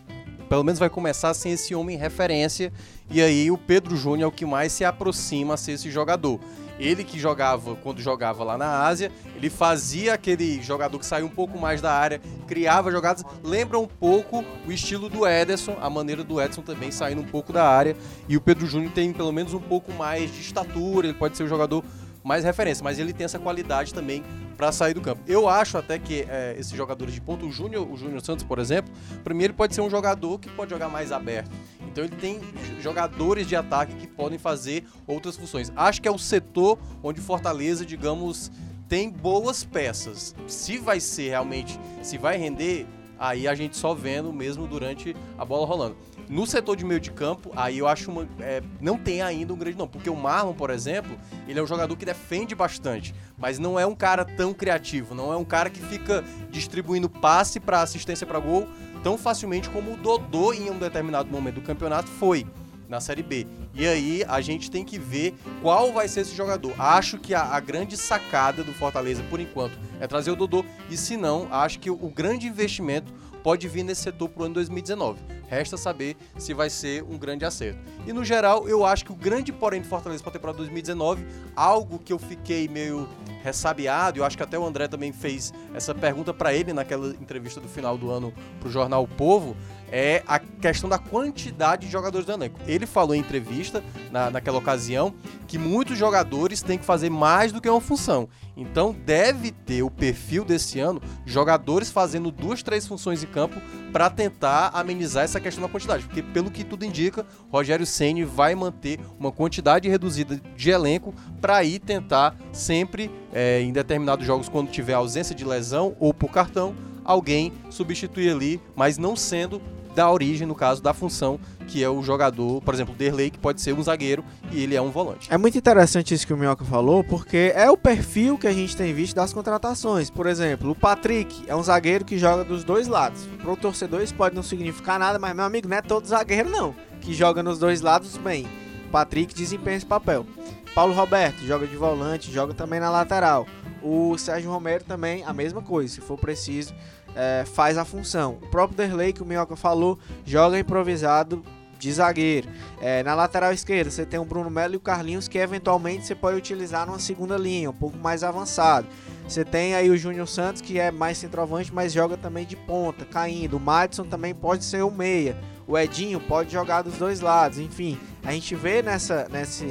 [0.47, 2.71] pelo menos vai começar sem esse homem referência.
[3.09, 6.39] E aí o Pedro Júnior é o que mais se aproxima a ser esse jogador.
[6.79, 11.29] Ele que jogava, quando jogava lá na Ásia, ele fazia aquele jogador que saiu um
[11.29, 16.23] pouco mais da área, criava jogadas, lembra um pouco o estilo do Ederson, a maneira
[16.23, 17.97] do Ederson também saindo um pouco da área.
[18.29, 21.43] E o Pedro Júnior tem pelo menos um pouco mais de estatura, ele pode ser
[21.43, 21.83] um jogador
[22.25, 24.23] mais referência, mas ele tem essa qualidade também
[24.57, 25.21] para sair do campo.
[25.27, 28.57] Eu acho até que é, esses jogadores de ponto, o Júnior, o Júnior Santos, por
[28.57, 28.91] exemplo,
[29.23, 31.51] primeiro pode ser um jogador que pode jogar mais aberto.
[31.81, 32.41] Então ele tem
[32.81, 35.71] jogadores de ataque que podem fazer outras funções.
[35.75, 38.51] Acho que é o setor onde Fortaleza, digamos,
[38.89, 40.33] tem boas peças.
[40.47, 42.87] Se vai ser realmente, se vai render,
[43.19, 45.95] aí a gente só vendo mesmo durante a bola rolando.
[46.27, 48.27] No setor de meio de campo, aí eu acho uma.
[48.39, 49.91] É, não tem ainda um grande nome.
[49.91, 53.13] Porque o Marlon, por exemplo, ele é um jogador que defende bastante.
[53.37, 55.13] Mas não é um cara tão criativo.
[55.13, 58.67] Não é um cara que fica distribuindo passe para assistência para gol
[59.05, 62.43] tão facilmente como o Dodô em um determinado momento do campeonato foi
[62.89, 63.45] na Série B.
[63.73, 66.73] E aí a gente tem que ver qual vai ser esse jogador.
[66.79, 70.65] Acho que a, a, grande sacada do Fortaleza, por enquanto, é trazer o Dodô.
[70.89, 74.45] E se não, acho que o, o grande investimento pode vir nesse setor para o
[74.45, 75.19] ano 2019.
[75.47, 77.79] Resta saber se vai ser um grande acerto.
[78.05, 81.25] E no geral, eu acho que o grande porém do Fortaleza para a temporada 2019,
[81.55, 83.07] algo que eu fiquei meio
[83.43, 87.61] ressabiado, eu acho que até o André também fez essa pergunta para ele naquela entrevista
[87.61, 89.55] do final do ano para o jornal o Povo,
[89.91, 92.59] é a questão da quantidade de jogadores do elenco.
[92.65, 95.13] Ele falou em entrevista, na, naquela ocasião,
[95.47, 98.27] que muitos jogadores têm que fazer mais do que uma função.
[98.57, 104.09] Então deve ter o perfil desse ano jogadores fazendo duas, três funções em campo para
[104.09, 106.03] tentar amenizar essa questão da quantidade.
[106.05, 111.63] Porque pelo que tudo indica, Rogério Ceni vai manter uma quantidade reduzida de elenco para
[111.63, 116.75] ir tentar sempre, é, em determinados jogos, quando tiver ausência de lesão ou por cartão,
[117.03, 119.61] alguém substituir ali, mas não sendo
[119.95, 123.39] da origem, no caso, da função que é o jogador, por exemplo, o Derlei, que
[123.39, 125.27] pode ser um zagueiro e ele é um volante.
[125.31, 128.75] É muito interessante isso que o Minhoca falou, porque é o perfil que a gente
[128.75, 130.09] tem visto das contratações.
[130.09, 133.27] Por exemplo, o Patrick é um zagueiro que joga dos dois lados.
[133.41, 136.49] Para o torcedor isso pode não significar nada, mas meu amigo, não é todo zagueiro
[136.49, 138.45] não, que joga nos dois lados bem.
[138.87, 140.25] O Patrick desempenha esse papel.
[140.73, 143.47] Paulo Roberto joga de volante, joga também na lateral.
[143.81, 146.73] O Sérgio Romero também, a mesma coisa, se for preciso,
[147.15, 148.37] é, faz a função.
[148.41, 151.43] O próprio Derlei, que o Minhoca falou, joga improvisado
[151.77, 152.47] de zagueiro.
[152.81, 156.15] É, na lateral esquerda você tem o Bruno Melo e o Carlinhos que eventualmente você
[156.15, 158.87] pode utilizar numa segunda linha, um pouco mais avançado.
[159.27, 163.05] Você tem aí o Júnior Santos que é mais centroavante, mas joga também de ponta,
[163.05, 163.57] caindo.
[163.57, 165.37] O Madison também pode ser o meia.
[165.67, 167.57] O Edinho pode jogar dos dois lados.
[167.57, 169.65] Enfim, a gente vê nessa, nessa,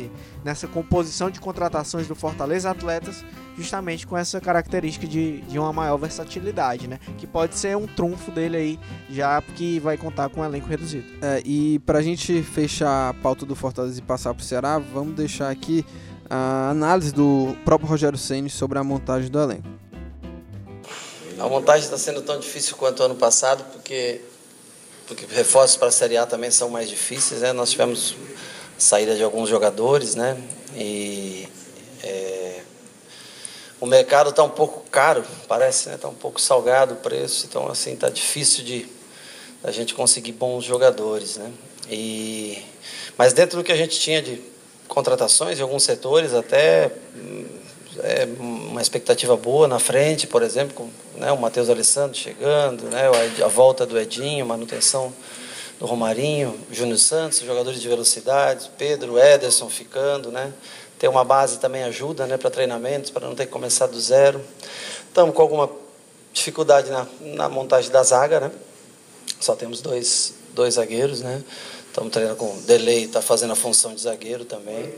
[0.44, 3.24] nessa composição de contratações do Fortaleza atletas
[3.56, 6.98] justamente com essa característica de, de uma maior versatilidade, né?
[7.18, 11.06] Que pode ser um trunfo dele aí, já que vai contar com um elenco reduzido.
[11.22, 15.50] É, e pra gente fechar a pauta do Fortaleza e passar pro Ceará, vamos deixar
[15.50, 15.84] aqui
[16.28, 19.68] a análise do próprio Rogério Ceni sobre a montagem do elenco.
[21.38, 24.20] A montagem está sendo tão difícil quanto ano passado, porque,
[25.06, 27.40] porque reforços para a Série A também são mais difíceis.
[27.40, 27.52] Né?
[27.52, 28.14] Nós tivemos
[28.78, 30.36] saída de alguns jogadores, né?
[30.76, 31.48] E
[32.02, 32.60] é,
[33.80, 35.94] o mercado está um pouco caro, parece, né?
[35.94, 38.86] Está um pouco salgado o preço, então assim está difícil de
[39.62, 41.52] a gente conseguir bons jogadores, né?
[41.88, 42.62] E
[43.16, 44.42] mas dentro do que a gente tinha de
[44.88, 46.90] contratações em alguns setores até
[48.02, 53.04] é uma expectativa boa na frente, por exemplo, com né, o Matheus Alessandro chegando, né,
[53.44, 55.12] a volta do Edinho, manutenção
[55.78, 60.52] do Romarinho, Júnior Santos, jogadores de velocidade, Pedro, Ederson ficando, né?
[60.98, 64.40] Ter uma base também ajuda né, para treinamentos, para não ter que começar do zero.
[65.08, 65.68] Estamos com alguma
[66.32, 68.50] dificuldade na, na montagem da zaga, né?
[69.40, 71.42] Só temos dois, dois zagueiros, né?
[71.88, 74.92] Estamos treinando com o Delay, está fazendo a função de zagueiro também,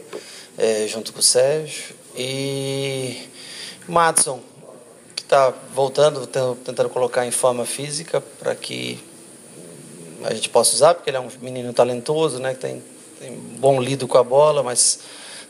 [0.56, 1.94] é, junto com o Sérgio.
[2.16, 3.28] E
[3.86, 4.40] Madison,
[5.14, 8.98] que está voltando, tentando colocar em forma física para que
[10.24, 12.54] a gente possa usar, porque ele é um menino talentoso, né?
[12.54, 12.82] Que tem,
[13.20, 15.00] tem bom lido com a bola, mas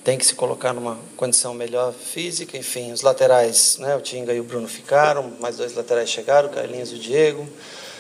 [0.06, 4.38] tem que se colocar numa condição melhor física, enfim, os laterais, né, o Tinga e
[4.38, 7.44] o Bruno ficaram, mais dois laterais chegaram, o Carlinhos e o Diego.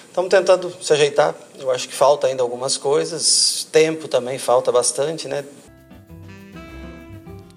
[0.08, 5.26] Estamos tentando se ajeitar, eu acho que falta ainda algumas coisas, tempo também falta bastante,
[5.26, 5.44] né?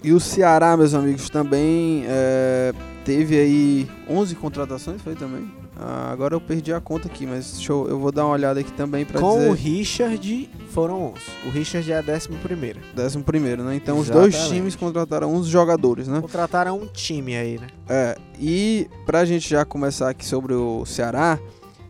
[0.02, 2.72] E o Ceará, meus amigos, também é,
[3.04, 5.50] teve aí 11 contratações, foi também?
[5.82, 8.60] Ah, agora eu perdi a conta aqui, mas deixa eu, eu vou dar uma olhada
[8.60, 9.68] aqui também pra Com o dizer.
[9.68, 11.20] Richard foram 11.
[11.46, 12.80] O Richard é a 11 primeira.
[12.94, 13.74] Décimo primeiro, né?
[13.74, 14.54] Então os dois Exatamente.
[14.56, 16.20] times contrataram 11 jogadores, né?
[16.20, 17.66] Contrataram um time aí, né?
[17.88, 21.38] É, e pra gente já começar aqui sobre o Ceará,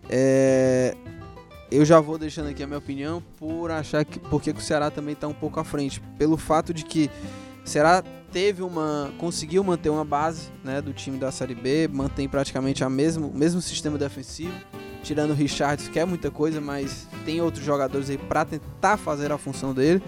[0.09, 0.95] é,
[1.71, 4.91] eu já vou deixando aqui a minha opinião por achar que porque que o Ceará
[4.91, 7.11] também tá um pouco à frente, pelo fato de que
[7.71, 8.03] o Ceará
[8.33, 12.91] teve uma conseguiu manter uma base, né, do time da Série B, mantém praticamente a
[12.91, 14.53] mesmo o mesmo sistema defensivo,
[15.05, 19.31] tirando o Richardson, que é muita coisa, mas tem outros jogadores aí pra tentar fazer
[19.31, 20.03] a função dele.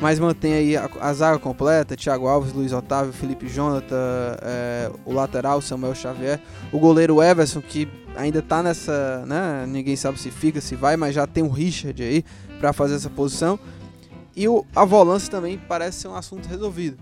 [0.00, 3.94] Mas mantém aí a, a zaga completa, Thiago Alves, Luiz Otávio, Felipe Jonathan,
[4.40, 6.40] é, o lateral Samuel Xavier,
[6.72, 11.14] o goleiro Everson, que ainda tá nessa, né, ninguém sabe se fica, se vai, mas
[11.14, 12.24] já tem o Richard aí
[12.58, 13.60] pra fazer essa posição.
[14.34, 16.98] E o, a volância também parece ser um assunto resolvido.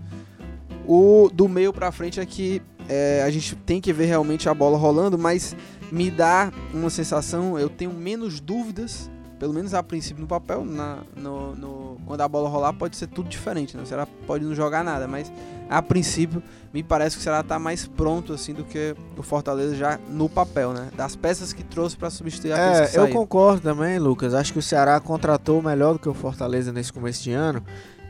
[0.87, 4.53] O do meio pra frente é que é, a gente tem que ver realmente a
[4.53, 5.55] bola rolando, mas
[5.91, 10.99] me dá uma sensação, eu tenho menos dúvidas, pelo menos a princípio no papel, na,
[11.15, 13.83] no, no- quando a bola rolar pode ser tudo diferente, né?
[13.83, 15.31] O Ceará pode não jogar nada, mas
[15.69, 19.75] a princípio me parece que o Ceará tá mais pronto assim do que o Fortaleza
[19.75, 20.89] já no papel, né?
[20.95, 24.33] Das peças que trouxe pra substituir aqueles É, eu concordo também, Lucas.
[24.33, 27.63] Acho que o Ceará contratou melhor do que o Fortaleza nesse começo de ano,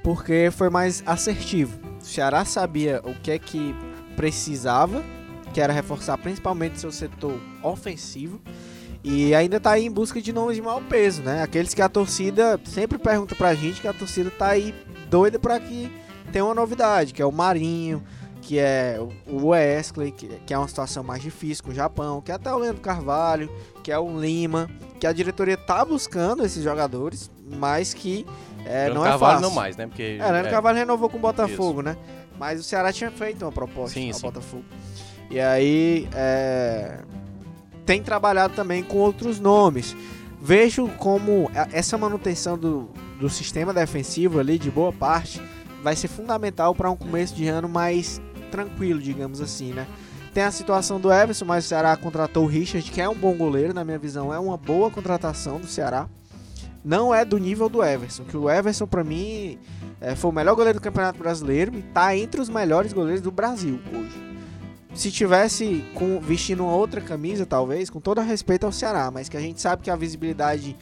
[0.03, 1.79] porque foi mais assertivo.
[2.01, 3.75] O Ceará sabia o que é que
[4.15, 5.03] precisava,
[5.53, 8.41] que era reforçar principalmente seu setor ofensivo.
[9.03, 11.41] E ainda tá aí em busca de nomes de maior peso, né?
[11.41, 14.75] Aqueles que a torcida sempre pergunta pra gente que a torcida tá aí
[15.09, 15.91] doida pra que
[16.31, 18.03] tenha uma novidade, que é o Marinho,
[18.41, 22.35] que é o Wesley, que, é uma situação mais difícil com o Japão, que é
[22.35, 23.49] até o Leandro Carvalho,
[23.83, 28.25] que é o Lima, que a diretoria tá buscando esses jogadores, mas que
[28.65, 29.49] é, não é Carvalho fácil.
[29.49, 29.87] não mais, né?
[29.87, 31.97] Porque É, Leandro é, Carvalho renovou com o Botafogo, né?
[32.37, 34.21] Mas o Ceará tinha feito uma proposta Sim, ao sim.
[34.21, 34.65] Botafogo.
[35.29, 36.99] E aí é,
[37.85, 39.95] tem trabalhado também com outros nomes.
[40.41, 42.89] Vejo como essa manutenção do,
[43.19, 45.41] do sistema defensivo ali, de boa parte,
[45.83, 49.87] vai ser fundamental para um começo de ano mais tranquilo, digamos assim, né?
[50.33, 53.35] Tem a situação do Everson, mas o Ceará contratou o Richard, que é um bom
[53.35, 56.07] goleiro, na minha visão, é uma boa contratação do Ceará.
[56.83, 59.59] Não é do nível do Everson, que o Everson, pra mim,
[59.99, 63.29] é, foi o melhor goleiro do Campeonato Brasileiro e tá entre os melhores goleiros do
[63.29, 64.30] Brasil hoje.
[64.93, 69.37] Se tivesse com, vestindo uma outra camisa, talvez, com todo respeito ao Ceará, mas que
[69.37, 70.75] a gente sabe que a visibilidade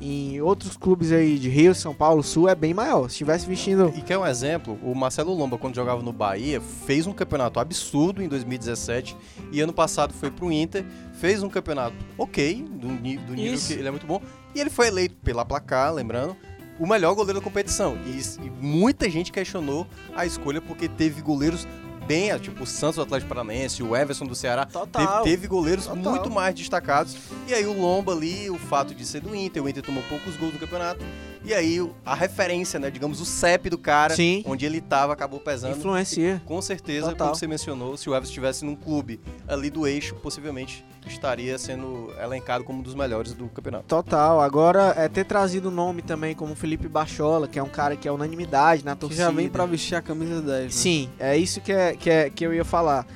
[0.00, 3.08] em outros clubes aí de Rio, São Paulo, Sul é bem maior.
[3.08, 3.92] Se tivesse vestindo.
[3.96, 4.78] E quer um exemplo?
[4.82, 9.16] O Marcelo Lomba, quando jogava no Bahia, fez um campeonato absurdo em 2017
[9.50, 13.68] e ano passado foi pro Inter, fez um campeonato ok, do, do nível Isso.
[13.68, 14.20] que ele é muito bom,
[14.54, 16.36] e ele foi eleito pela placar, lembrando,
[16.78, 17.96] o melhor goleiro da competição.
[18.06, 21.66] E, e muita gente questionou a escolha porque teve goleiros
[22.06, 25.22] bem, tipo o Santos do Atlético Paranaense, o Everson do Ceará, Total.
[25.22, 26.12] Teve, teve goleiros Total.
[26.12, 27.16] muito mais destacados.
[27.46, 30.36] E aí o Lomba ali, o fato de ser do Inter, o Inter tomou poucos
[30.36, 31.04] gols no campeonato.
[31.46, 32.90] E aí a referência, né?
[32.90, 34.42] Digamos, o CEP do cara, Sim.
[34.44, 35.76] onde ele tava, acabou pesando.
[35.76, 36.42] Influencia.
[36.44, 37.28] Com certeza, Total.
[37.28, 42.12] como você mencionou, se o Everson estivesse num clube ali do eixo, possivelmente estaria sendo
[42.20, 43.84] elencado como um dos melhores do campeonato.
[43.84, 44.40] Total.
[44.40, 48.08] Agora, é ter trazido o nome também como Felipe Bachola, que é um cara que
[48.08, 49.22] é unanimidade na Que torcida.
[49.22, 50.68] já vem pra vestir a camisa 10, né?
[50.70, 53.06] Sim, é isso que, é, que, é, que eu ia falar.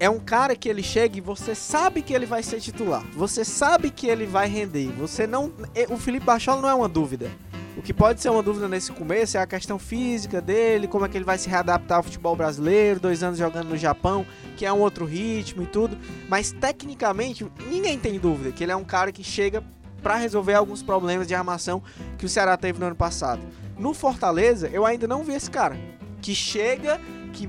[0.00, 3.04] É um cara que ele chega e você sabe que ele vai ser titular.
[3.14, 4.88] Você sabe que ele vai render.
[4.98, 5.52] Você não.
[5.74, 7.30] e- O Felipe Bachola não é uma dúvida.
[7.76, 11.08] O que pode ser uma dúvida nesse começo é a questão física dele, como é
[11.08, 14.24] que ele vai se readaptar ao futebol brasileiro, dois anos jogando no Japão,
[14.56, 15.98] que é um outro ritmo e tudo.
[16.28, 19.62] Mas tecnicamente, ninguém tem dúvida que ele é um cara que chega
[20.02, 21.82] pra resolver alguns problemas de armação
[22.16, 23.42] que o Ceará teve no ano passado.
[23.76, 25.76] No Fortaleza, eu ainda não vi esse cara
[26.22, 27.00] que chega,
[27.32, 27.48] que,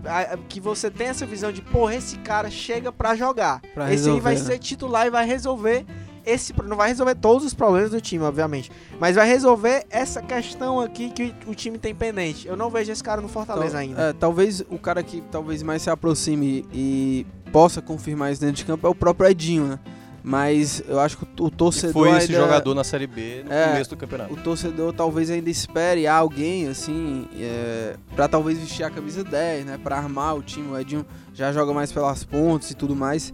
[0.50, 3.62] que você tem essa visão de, porra, esse cara chega pra jogar.
[3.74, 4.42] Pra esse aí vai né?
[4.42, 5.86] ser titular e vai resolver
[6.26, 10.80] esse, não vai resolver todos os problemas do time, obviamente, mas vai resolver essa questão
[10.80, 12.48] aqui que o time tem pendente.
[12.48, 14.02] Eu não vejo esse cara no Fortaleza Tal- ainda.
[14.02, 18.66] é, talvez o cara que talvez mais se aproxime e possa confirmar isso dentro de
[18.66, 19.80] campo é o próprio Edinho, né?
[20.28, 23.68] Mas eu acho que o, torcedor Foi esse ainda- jogador na Série B no É.
[23.68, 24.34] começo do campeonato.
[24.34, 29.80] o torcedor talvez ainda espere alguém assim é, para talvez vestir a camisa 10, né,
[29.84, 30.68] Pra armar o time.
[30.72, 33.32] O Edinho já joga mais pelas pontas e tudo mais.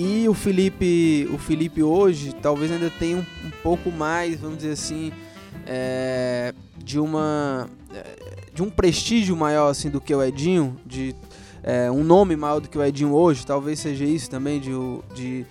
[0.00, 4.74] E o Felipe, o Felipe hoje talvez ainda tenha um, um pouco mais, vamos dizer
[4.74, 5.10] assim,
[5.66, 8.04] é, de uma é,
[8.54, 11.16] de um prestígio maior assim do que o Edinho, de
[11.68, 14.70] é, um nome maior do que o Edinho hoje, talvez seja isso também de,
[15.14, 15.44] de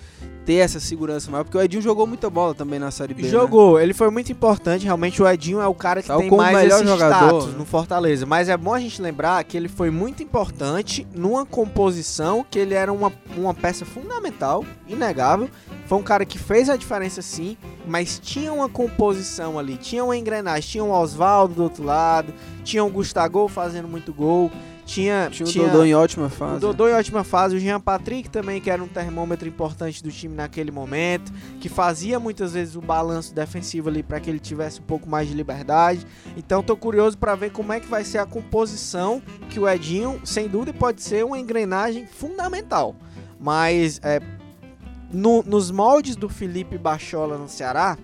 [0.47, 3.21] ter essa segurança maior, porque o Edinho jogou muita bola também na Série B.
[3.21, 3.29] né?
[3.29, 4.83] Jogou, ele foi muito importante.
[4.83, 7.59] Realmente, o Edinho é o cara que Saiu tem mais melhor esse jogador, status né?
[7.59, 8.25] no Fortaleza.
[8.25, 12.73] Mas é bom a gente lembrar que ele foi muito importante numa composição que ele
[12.73, 15.47] era uma, uma peça fundamental, inegável,
[15.85, 20.17] foi um cara que fez a diferença sim, mas tinha uma composição ali, tinha uma
[20.17, 24.51] engrenagem, tinha o Oswaldo do outro lado, tinha o Gustavo fazendo muito gol,
[24.87, 26.61] tinha, Tinha o Dodô em ótima o fase.
[26.61, 30.33] Dodô em ótima fase, o Jean Patrick também, que era um termômetro importante do time
[30.33, 34.83] naquele momento, que fazia muitas vezes o balanço defensivo ali para que ele tivesse um
[34.83, 36.05] pouco mais de liberdade.
[36.37, 40.19] Então tô curioso para ver como é que vai ser a composição que o Edinho,
[40.23, 42.95] sem dúvida, pode ser uma engrenagem fundamental.
[43.39, 44.21] Mas é,
[45.11, 47.97] no- nos moldes do Felipe Bachola no Ceará,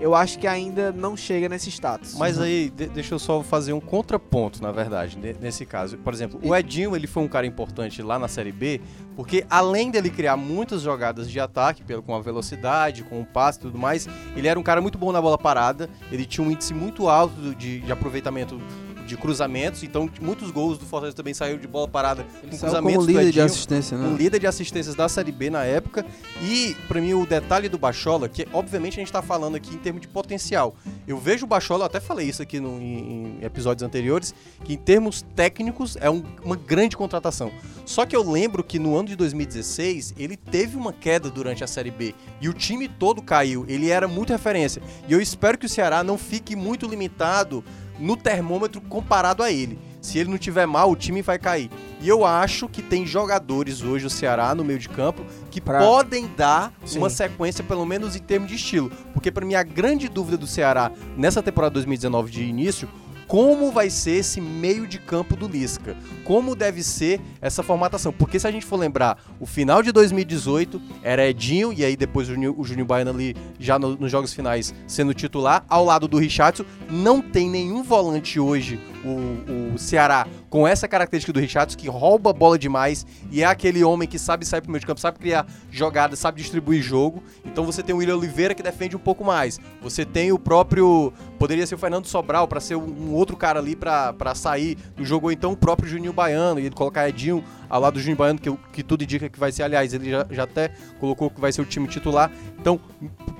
[0.00, 2.14] eu acho que ainda não chega nesse status.
[2.18, 5.96] Mas aí, de- deixa eu só fazer um contraponto, na verdade, ne- nesse caso.
[5.98, 8.80] Por exemplo, o Edinho, ele foi um cara importante lá na Série B,
[9.16, 13.58] porque além dele criar muitas jogadas de ataque, pelo, com a velocidade, com o passe
[13.58, 14.06] e tudo mais,
[14.36, 17.54] ele era um cara muito bom na bola parada, ele tinha um índice muito alto
[17.54, 18.60] de, de aproveitamento
[19.06, 22.96] de cruzamentos, então muitos gols do Fortaleza também saíram de bola parada Ele com cruzamentos
[22.96, 24.16] como líder de Edinho assistência, um né?
[24.18, 26.04] líder de assistências da Série B na época.
[26.42, 29.78] E, pra mim, o detalhe do Bachola, que obviamente a gente tá falando aqui em
[29.78, 30.74] termos de potencial.
[31.06, 34.74] Eu vejo o Bachola, eu até falei isso aqui no- em, em episódios anteriores, que
[34.74, 37.50] em termos técnicos é um- uma grande contratação.
[37.84, 41.66] Só que eu lembro que no ano de 2016 ele teve uma queda durante a
[41.66, 43.64] Série B e o time todo caiu.
[43.68, 44.82] Ele era muito referência.
[45.08, 47.62] E eu espero que o Ceará não fique muito limitado
[47.98, 49.78] no termômetro comparado a ele.
[50.00, 51.70] Se ele não tiver mal, o time vai cair.
[52.00, 55.80] E eu acho que tem jogadores hoje o Ceará no meio de campo que Pra-
[55.80, 56.98] podem dar Sim.
[56.98, 58.90] uma sequência, pelo menos em termos de estilo.
[59.12, 62.88] Porque pra mim a grande dúvida do Ceará nessa temporada 2019 de início,
[63.26, 65.96] como vai ser esse meio de campo do Lisca?
[66.24, 68.12] Como deve ser essa formatação?
[68.12, 72.28] Porque se a gente for lembrar, o final de 2018 era Edinho e aí depois
[72.28, 72.34] o
[72.64, 76.64] Juninho Baiano ali já no- nos jogos finais sendo titular, ao lado do Richardson.
[76.88, 82.30] Não tem nenhum volante hoje, o, o Ceará, com essa característica do Richardson, que rouba
[82.30, 85.18] a bola demais e é aquele homem que sabe sair pro meio de campo, sabe
[85.18, 87.22] criar jogadas, sabe distribuir jogo.
[87.44, 89.58] Então você tem o William Oliveira que defende um pouco mais.
[89.82, 91.12] Você tem o próprio.
[91.38, 95.26] Poderia ser o Fernando Sobral para ser um, outro cara ali pra sair do jogo,
[95.26, 98.38] ou então o próprio Juninho Baiano, e ele colocar Edinho ao lado do Juninho Baiano,
[98.38, 101.52] que, que tudo indica que vai ser, aliás, ele já, já até colocou que vai
[101.52, 102.30] ser o time titular.
[102.58, 102.80] Então,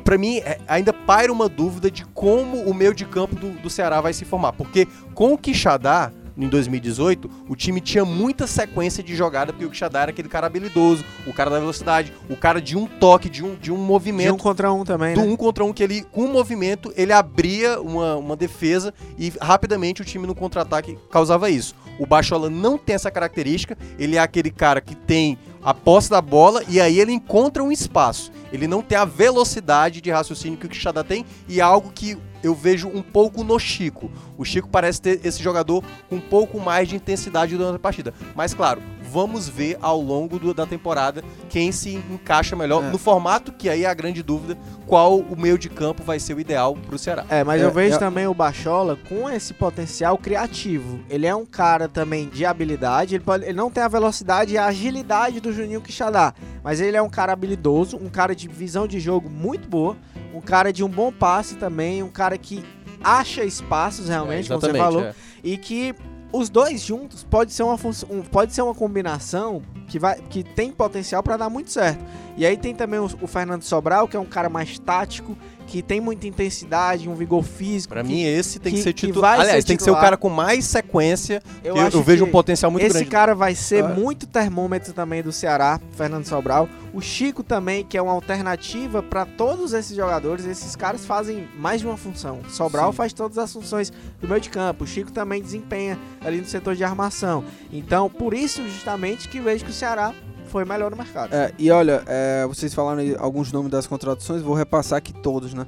[0.04, 3.70] pra mim, é- ainda paira uma dúvida de como o meio de campo do, do
[3.70, 4.52] Ceará vai se formar.
[4.52, 9.70] Porque com o Quixadá, em 2018, o time tinha muita sequência de jogada, porque o
[9.70, 13.44] Quixadá era aquele cara habilidoso, o cara da velocidade, o cara de um toque, de
[13.44, 15.26] um, de um de um movimento contra um também, do né?
[15.26, 20.02] um contra um que ele, com um movimento, ele abria uma, uma defesa e rapidamente
[20.02, 21.74] o time no contra-ataque causava isso.
[21.98, 26.20] O Bachola não tem essa característica, ele é aquele cara que tem a posse da
[26.20, 28.30] bola e aí ele encontra um espaço.
[28.52, 32.16] Ele não tem a velocidade de raciocínio que o Quixadá tem e é algo que
[32.42, 34.10] eu vejo um pouco no Chico.
[34.38, 38.14] O Chico parece ter esse jogador com um pouco mais de intensidade durante a partida.
[38.36, 38.80] Mas claro,
[39.10, 42.90] vamos ver ao longo do- da temporada quem se encaixa melhor É.
[42.90, 44.56] no formato, que aí é a grande dúvida,
[44.86, 47.24] qual o meio de campo vai ser o ideal pro Ceará.
[47.30, 51.00] É, mas É, eu vejo é- também o Bachola com esse potencial criativo.
[51.10, 54.58] Ele é um cara também de habilidade, ele, pode- ele não tem a velocidade e
[54.58, 58.86] a agilidade do Juninho Quixadá, mas ele é um cara habilidoso, um cara de visão
[58.86, 59.96] de jogo muito boa,
[60.34, 62.62] um cara de um bom passe também, um cara que
[63.02, 65.14] acha espaços realmente, como você falou, é.
[65.42, 65.94] e que
[66.32, 67.74] os dois juntos pode ser uma
[68.10, 72.04] um- pode ser uma combinação que vai que tem potencial para dar muito certo.
[72.36, 75.82] E aí tem também o, o Fernando Sobral, que é um cara mais tático, que
[75.82, 77.94] tem muita intensidade, um vigor físico.
[77.94, 79.40] Que mim, esse tem que, que- ser titular.
[79.40, 81.42] Aliás, ser tem que ser o cara com mais sequência.
[81.64, 83.10] eu, Eu, eu vejo um potencial muito esse grande.
[83.10, 83.88] cara vai ser Ah.
[83.88, 86.68] muito termômetro também do Ceará, Fernando Sobral.
[86.94, 90.46] O Chico também, que é uma alternativa para todos esses jogadores.
[90.46, 92.40] Esses caras fazem mais de uma função.
[92.48, 92.96] Sobral Sim.
[92.96, 94.84] faz todas as funções do meio de campo.
[94.84, 97.44] O Chico também desempenha ali no setor de armação.
[97.72, 100.14] Então, por isso justamente que vejo que o Ceará
[100.46, 101.34] foi melhor no mercado.
[101.34, 105.66] É, e olha, é, vocês falaram alguns nomes das contratações, vou repassar aqui todos, né?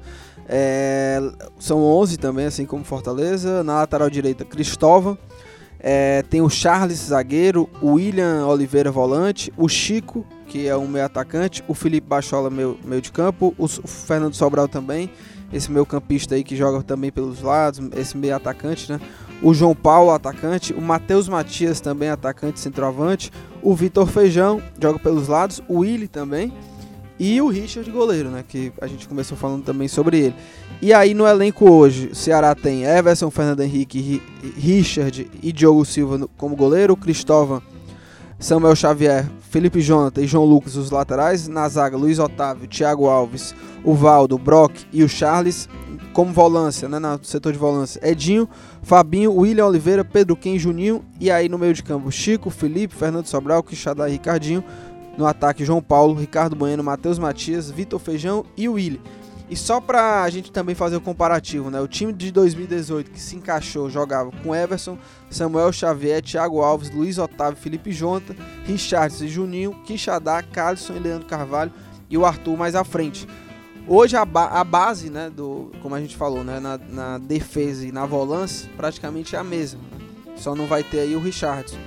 [0.48, 1.20] É,
[1.58, 3.62] são 11 também, assim como Fortaleza.
[3.62, 5.18] Na lateral direita, Cristóvão.
[5.78, 7.68] É, tem o Charles, zagueiro.
[7.82, 9.52] O William Oliveira, volante.
[9.56, 11.62] O Chico, que é um meio atacante.
[11.68, 13.54] O Felipe Bachola, meio, meio de campo.
[13.58, 15.10] O, o Fernando Sobral também.
[15.52, 17.80] Esse meio campista aí que joga também pelos lados.
[17.94, 19.00] Esse meio atacante, né?
[19.42, 20.72] O João Paulo, atacante.
[20.72, 23.30] O Matheus Matias, também atacante, centroavante.
[23.62, 25.62] O Vitor Feijão, joga pelos lados.
[25.68, 26.52] O Willi também.
[27.20, 28.44] E o Richard, goleiro, né?
[28.46, 30.34] Que a gente começou falando também sobre ele.
[30.80, 34.22] E aí no elenco hoje, o Ceará tem Everson, Fernando Henrique, Ri-
[34.56, 36.96] Richard e Diogo Silva como goleiro.
[36.96, 37.60] Cristóvão,
[38.38, 41.48] Samuel Xavier, Felipe Jonathan e João Lucas os laterais.
[41.48, 45.68] Na zaga, Luiz Otávio, Thiago Alves, o Valdo, Brock e o Charles.
[46.12, 46.98] Como volância, né?
[46.98, 48.48] No setor de volância, Edinho,
[48.82, 51.04] Fabinho, William Oliveira, Pedro Quem, Juninho.
[51.18, 54.62] E aí no meio de campo, Chico, Felipe, Fernando Sobral, Quixadá e Ricardinho.
[55.16, 59.00] No ataque, João Paulo, Ricardo Bueno, Matheus Matias, Vitor Feijão e Willi.
[59.50, 61.80] E só pra a gente também fazer o comparativo, né?
[61.80, 64.98] O time de 2018 que se encaixou jogava com Everson,
[65.30, 71.26] Samuel Xavier, Thiago Alves, Luiz Otávio, Felipe Jonta, Richardson e Juninho, Quixadá, Carlson e Leandro
[71.26, 71.72] Carvalho
[72.10, 73.26] e o Arthur mais à frente.
[73.86, 77.86] Hoje a, ba a base, né, do, como a gente falou, né, na, na defesa
[77.86, 79.80] e na volância, praticamente é a mesma.
[79.80, 80.34] Né?
[80.36, 81.78] Só não vai ter aí o Richardson.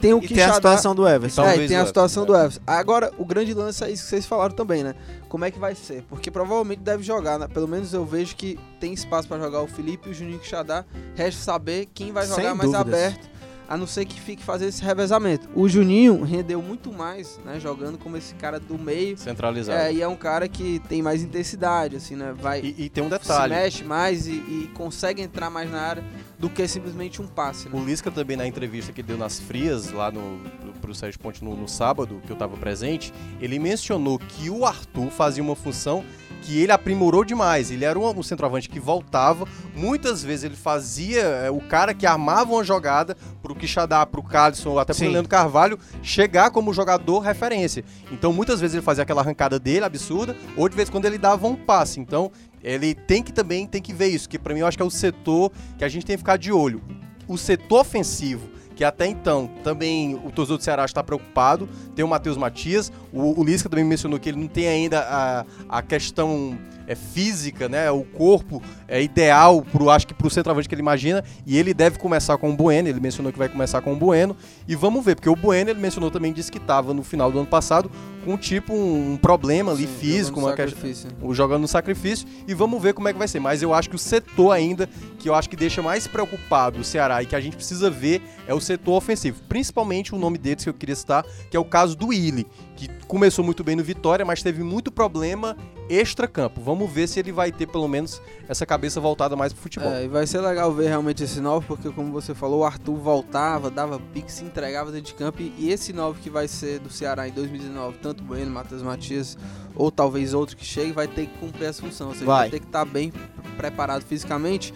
[0.00, 1.44] Tem o e tem a situação do Everson.
[1.44, 2.60] É, e tem a situação do Everson.
[2.66, 4.94] Agora, o grande lance é isso que vocês falaram também, né?
[5.28, 6.02] Como é que vai ser?
[6.08, 7.46] Porque provavelmente deve jogar, né?
[7.46, 10.84] Pelo menos eu vejo que tem espaço para jogar o Felipe e o Juninho Quixadá.
[11.14, 12.80] Resta saber quem vai jogar Sem mais dúvidas.
[12.80, 13.28] aberto,
[13.70, 15.48] a não ser que fique fazer esse revezamento.
[15.54, 17.60] O Juninho rendeu muito mais, né?
[17.60, 19.16] Jogando como esse cara do meio.
[19.16, 19.78] Centralizado.
[19.78, 22.34] É, e é um cara que tem mais intensidade, assim, né?
[22.36, 23.54] Vai, E, e tem um se detalhe.
[23.54, 26.04] mexe mais e, e consegue entrar mais na área
[26.36, 27.78] do que simplesmente um passe, né?
[27.80, 31.44] O Lisca também na entrevista que deu nas Frias, lá no, no, pro Sérgio Ponte
[31.44, 36.04] no, no sábado, que eu tava presente, ele mencionou que o Arthur fazia uma função
[36.42, 37.70] que ele aprimorou demais.
[37.70, 42.06] Ele era um, um centroavante que voltava, muitas vezes ele fazia é, o cara que
[42.06, 45.08] armava uma jogada pro Quixadá, pro Calisson, até pro Sim.
[45.08, 47.84] Leandro Carvalho, chegar como jogador referência.
[48.10, 51.18] Então muitas vezes ele fazia aquela arrancada dele, absurda, ou de vez em quando ele
[51.18, 52.00] dava um passe.
[52.00, 52.30] Então
[52.62, 54.86] ele tem que também tem que ver isso, que pra mim eu acho que é
[54.86, 56.82] o setor que a gente tem que ficar de olho.
[57.26, 58.48] O setor ofensivo,
[58.80, 63.38] que até então também o torcedor do Ceará está preocupado, tem o Matheus Matias, o,
[63.38, 66.58] o Lisca também mencionou que ele não tem ainda a, a questão
[66.90, 71.22] é, física, né, o corpo é ideal pro, acho que pro centroavante que ele imagina,
[71.46, 74.36] e ele deve começar com o Bueno, ele mencionou que vai começar com o Bueno,
[74.66, 77.38] e vamos ver, porque o Bueno ele mencionou também, disse que estava no final do
[77.38, 77.90] ano passado
[78.24, 81.10] com tipo um, um problema ali Sim, físico, uma questão sacrifício.
[81.22, 83.40] o jogando no sacrifício e vamos ver como é que vai ser.
[83.40, 84.88] Mas eu acho que o setor ainda
[85.18, 88.22] que eu acho que deixa mais preocupado o Ceará e que a gente precisa ver
[88.46, 89.40] é o setor ofensivo.
[89.48, 92.46] Principalmente o nome deles que eu queria citar, que é o caso do Willi,
[92.80, 95.54] que começou muito bem no Vitória, mas teve muito problema
[95.88, 96.60] extra-campo.
[96.62, 99.92] Vamos ver se ele vai ter pelo menos essa cabeça voltada mais pro futebol.
[99.92, 102.96] É, e vai ser legal ver realmente esse 9, porque como você falou, o Arthur
[102.96, 105.42] voltava, dava pique, se entregava dentro de campo.
[105.42, 109.36] E esse 9 que vai ser do Ceará em 2019, tanto Bueno, Matheus Matias,
[109.74, 112.08] ou talvez outro que chegue, vai ter que cumprir essa função.
[112.08, 112.50] Ou seja, vai, Vai.
[112.50, 113.12] ter que estar bem
[113.56, 114.72] preparado fisicamente.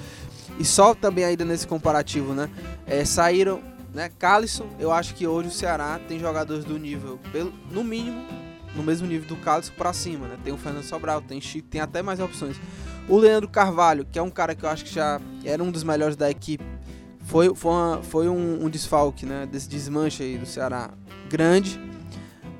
[0.59, 2.51] E só também ainda nesse comparativo, né?
[2.87, 3.61] é, saíram,
[3.95, 4.11] né?
[4.19, 8.23] Calisson, eu acho que hoje o Ceará tem jogadores do nível, pelo, no mínimo,
[8.75, 10.37] no mesmo nível do Calisson pra cima, né?
[10.43, 12.57] Tem o Fernando Sobral, tem Chico, tem até mais opções.
[13.09, 15.85] O Leandro Carvalho, que é um cara que eu acho que já era um dos
[15.85, 16.65] melhores da equipe,
[17.21, 19.47] foi, foi, uma- foi um, um desfalque, né?
[19.47, 20.91] Desse desmanche aí do Ceará
[21.31, 21.81] grande.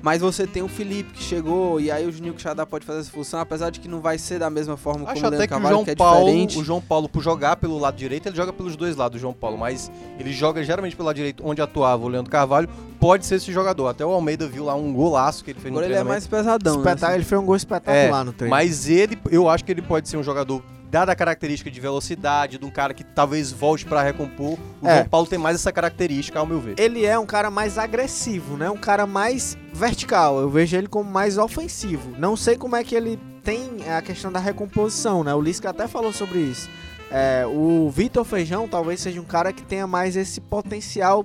[0.05, 3.09] Mas você tem o Felipe que chegou, e aí o Juninho Quixadá pode fazer essa
[3.09, 5.45] função, apesar de que não vai ser da mesma forma Acho como o Leandro que
[5.45, 6.59] o Carvalho, João que é Paulo, diferente.
[6.59, 9.33] o João Paulo, por jogar pelo lado direito, ele joga pelos dois lados, o João
[9.33, 13.35] Paulo, mas ele joga geralmente pelo lado direito, onde atuava o Leandro Carvalho, pode ser
[13.37, 13.87] esse jogador.
[13.87, 16.27] Até o Almeida viu lá um golaço que ele fez no Agora ele é mais
[16.27, 16.79] pesadão, né?
[16.81, 18.51] Espetacular, Ele fez um gol espetacular É, no treino.
[18.55, 22.57] Mas ele, eu acho que ele pode ser um jogador, dada a característica de velocidade,
[22.57, 24.57] de um cara que talvez volte pra recompor.
[24.81, 24.97] O É.
[24.97, 26.75] João Paulo tem mais essa característica, ao meu ver.
[26.77, 28.69] ele é um cara mais agressivo, né?
[28.69, 30.39] Um cara mais vertical.
[30.39, 32.13] Eu vejo ele como mais ofensivo.
[32.17, 35.33] Não sei como é que ele tem a questão da recomposição, né?
[35.33, 36.69] O Lisca até falou sobre isso.
[37.11, 41.23] É, o Vitor Feijão talvez seja um cara que tenha mais esse potencial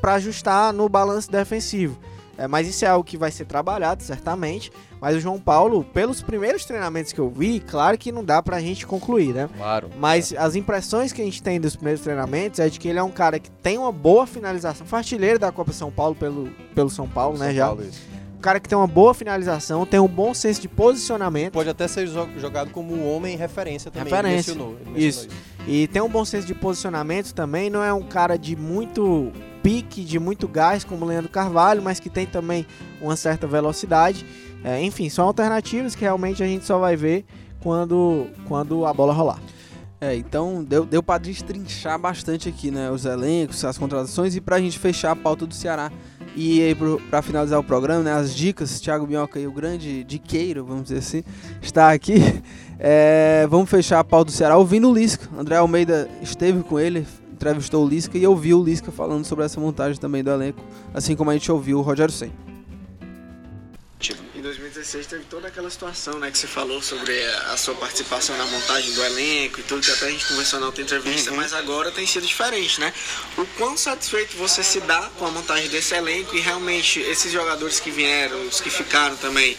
[0.00, 1.98] para ajustar no balanço defensivo.
[2.36, 4.72] É, mas isso é algo que vai ser trabalhado, certamente.
[5.00, 8.60] Mas o João Paulo, pelos primeiros treinamentos que eu vi, claro que não dá pra
[8.60, 9.48] gente concluir, né?
[9.56, 9.88] Claro.
[9.98, 13.02] Mas as impressões que a gente tem dos primeiros treinamentos é de que ele é
[13.02, 14.86] um cara que tem uma boa finalização.
[14.86, 17.46] Foi artilheiro da Copa São Paulo pelo, pelo São Paulo, né?
[17.46, 17.66] São Já.
[17.66, 18.10] Paulo, isso.
[18.36, 21.86] Um cara que tem uma boa finalização, tem um bom senso de posicionamento Pode até
[21.86, 24.10] ser jo- jogado como um homem referência também.
[24.10, 24.54] Referência.
[24.54, 25.28] Mencionou, mencionou Isso.
[25.66, 27.68] e tem um bom senso de posicionamento também.
[27.68, 29.30] Não é um cara de muito
[29.62, 32.66] pique, de muito gás, como o Leandro Carvalho, mas que tem também
[32.98, 34.24] uma certa velocidade.
[34.64, 37.24] É, enfim, são alternativas que realmente a gente só vai ver
[37.62, 39.40] quando, quando a bola rolar.
[40.00, 42.90] É, então deu, deu pra destrinchar bastante aqui, né?
[42.90, 45.92] Os elencos, as contratações e pra gente fechar a pauta do Ceará.
[46.34, 48.12] E aí, pro, pra finalizar o programa, né?
[48.12, 51.22] As dicas, Thiago Minhoca e o grande diqueiro, vamos dizer assim,
[51.60, 52.14] está aqui.
[52.82, 55.28] É, vamos fechar a pauta do Ceará ouvindo o Lisca.
[55.38, 59.60] André Almeida esteve com ele, entrevistou o Lisca e ouviu o Lisca falando sobre essa
[59.60, 62.49] montagem também do elenco, assim como a gente ouviu o Rogério Senna.
[64.80, 67.22] Em 2019 2016 teve toda aquela situação, né, que você falou sobre
[67.52, 70.66] a sua participação na montagem do elenco e tudo, que até a gente conversou na
[70.66, 72.92] outra entrevista, mas agora tem sido diferente, né?
[73.36, 77.78] O quão satisfeito você se dá com a montagem desse elenco e realmente esses jogadores
[77.78, 79.56] que vieram, os que ficaram também,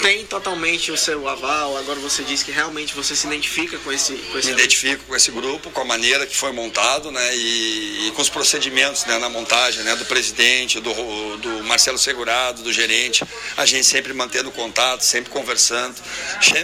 [0.00, 1.76] tem totalmente o seu aval.
[1.76, 5.14] Agora você diz que realmente você se identifica com esse, com esse me identifico com
[5.14, 9.18] esse grupo, com a maneira que foi montado, né, e, e com os procedimentos, né,
[9.18, 13.24] na montagem, né, do presidente, do, do Marcelo Segurado, do gerente,
[13.56, 15.94] a gente sempre mantendo contato, sempre conversando,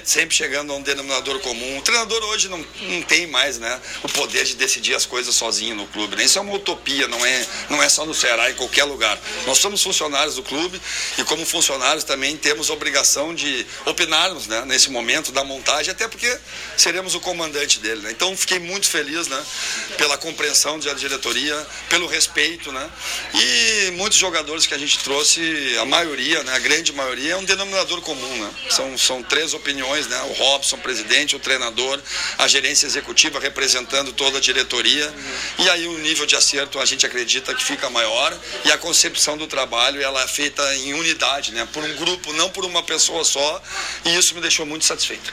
[0.04, 1.78] sempre chegando a um denominador comum.
[1.78, 5.74] O treinador hoje não, não tem mais, né, o poder de decidir as coisas sozinho
[5.74, 6.24] no clube, né?
[6.24, 9.18] Isso é uma utopia, não é, não é só no Ceará, em qualquer lugar.
[9.46, 10.80] Nós somos funcionários do clube
[11.18, 12.74] e como funcionários também temos a
[13.34, 16.38] de opinarmos, né, nesse momento da montagem, até porque
[16.76, 18.10] seremos o comandante dele, né?
[18.10, 19.44] Então fiquei muito feliz, né,
[19.96, 22.90] pela compreensão da diretoria, pelo respeito, né?
[23.34, 25.40] E muitos jogadores que a gente trouxe,
[25.80, 28.50] a maioria, né, a grande maioria é um denominador comum, né?
[28.70, 30.20] São são três opiniões, né?
[30.30, 31.98] O Robson, presidente, o treinador,
[32.36, 35.12] a gerência executiva representando toda a diretoria.
[35.58, 39.36] E aí o nível de acerto a gente acredita que fica maior e a concepção
[39.38, 41.66] do trabalho ela é feita em unidade, né?
[41.72, 43.62] Por um grupo, não por uma pessoa só.
[44.04, 45.32] E isso me deixou muito satisfeito.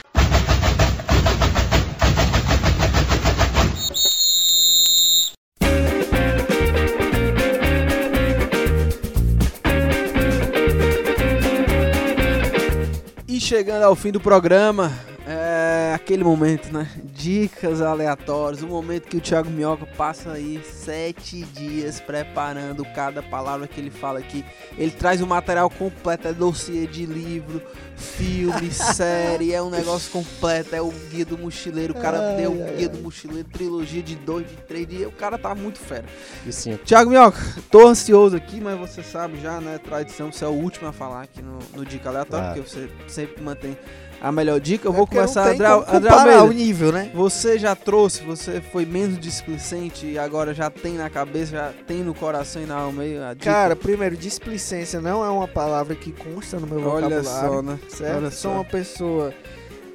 [13.28, 14.92] E chegando ao fim do programa,
[15.26, 16.88] é aquele momento, né?
[17.26, 23.66] Dicas aleatórias, o momento que o Thiago Minhoca passa aí sete dias preparando cada palavra
[23.66, 24.44] que ele fala aqui.
[24.78, 27.60] Ele traz o material completo, é dossiê de livro,
[27.96, 32.76] filme, série, é um negócio completo, é o guia do mochileiro, o cara deu o
[32.76, 36.04] guia do mochileiro, trilogia de dois, de três dias, o cara tá muito fera.
[36.46, 39.78] E sim, Thiago Minhoca, tô ansioso aqui, mas você sabe já, né?
[39.78, 42.62] Tradição, você é o último a falar aqui no, no Dica Aleatória, Claro.
[42.62, 43.76] porque você sempre mantém
[44.26, 44.86] a melhor dica.
[44.88, 47.10] Eu É vou não começar, como André comparar o nível, né?
[47.14, 51.98] Você já trouxe, você foi menos displicente e agora já tem na cabeça, já tem
[51.98, 53.44] no coração e na alma aí a dica.
[53.50, 57.50] Cara, primeiro, displicência não é uma palavra que consta no meu olha vocabulário.
[57.54, 57.78] só, né?
[57.88, 58.16] certo?
[58.16, 58.56] Olha Sou só.
[58.58, 59.34] uma pessoa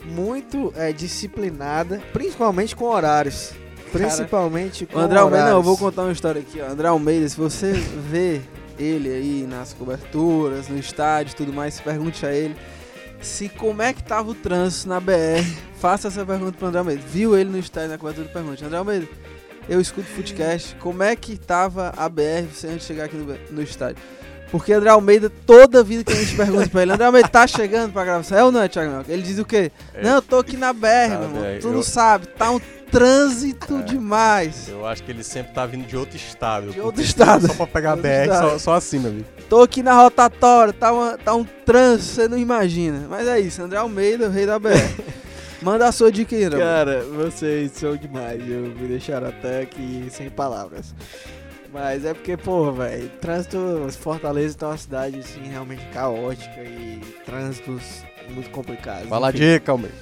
[0.05, 3.51] muito é, disciplinada, principalmente com horários.
[3.91, 5.65] Principalmente com O André Almeida, não, eu horários.
[5.65, 6.71] vou contar uma história aqui, ó.
[6.71, 7.73] André Almeida, se você
[8.09, 8.41] vê
[8.79, 12.55] ele aí nas coberturas, no estádio e tudo mais, pergunte a ele
[13.21, 15.45] se como é que tava o trânsito na BR.
[15.79, 17.01] Faça essa pergunta pro André Almeida.
[17.07, 18.27] Viu ele no estádio na cobertura?
[18.29, 18.63] Pergunte.
[18.63, 19.07] André Almeida,
[19.69, 20.75] eu escuto Footcast.
[20.75, 23.97] Como é que tava a BR você antes de chegar aqui no, no estádio?
[24.51, 27.93] Porque André Almeida, toda vida que a gente pergunta pra ele, André Almeida tá chegando
[27.93, 28.37] pra gravação?
[28.37, 28.91] É ou não, Thiago?
[28.91, 29.11] Minhoca?
[29.11, 29.71] Ele diz o quê?
[29.93, 30.03] É.
[30.03, 31.43] Não, eu tô aqui na BR, Tá, meu irmão.
[31.61, 32.59] Tu não Eu- sabe, tá um
[32.91, 33.81] trânsito É.
[33.83, 34.67] demais.
[34.69, 36.71] eu acho que ele sempre tá vindo de outro estado.
[36.71, 37.47] De outro estado.
[37.47, 39.25] Só pra pegar a BR, só, só assim, meu amigo.
[39.49, 43.07] Tô aqui na rotatória, tá, uma- tá um trânsito, você não imagina.
[43.09, 44.69] Mas é isso, André Almeida, o rei da BR.
[45.61, 46.49] Manda a sua dica aí.
[46.49, 48.41] Cara, vocês são demais.
[48.49, 50.93] Eu me deixaram até aqui sem palavras.
[51.71, 53.57] Mas é porque, porra, velho, trânsito.
[53.99, 59.07] Fortaleza tá uma cidade assim realmente caótica e trânsitos muito complicados.
[59.07, 59.37] Vai lá, Enfim.
[59.37, 59.95] dica, Almeida.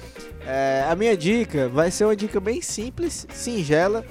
[0.46, 4.04] É, a minha dica vai ser uma dica bem simples, singela,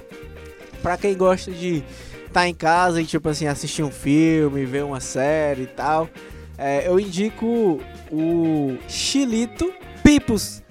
[0.82, 1.82] pra quem gosta de
[2.26, 6.08] estar em casa e tipo assim assistir um filme, ver uma série e tal.
[6.56, 9.72] É, eu indico o Chilito
[10.02, 10.62] Pipos.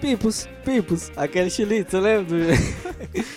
[0.00, 2.24] Pipos, Pipos, aquele chilito, você lembra?
[2.24, 2.86] do-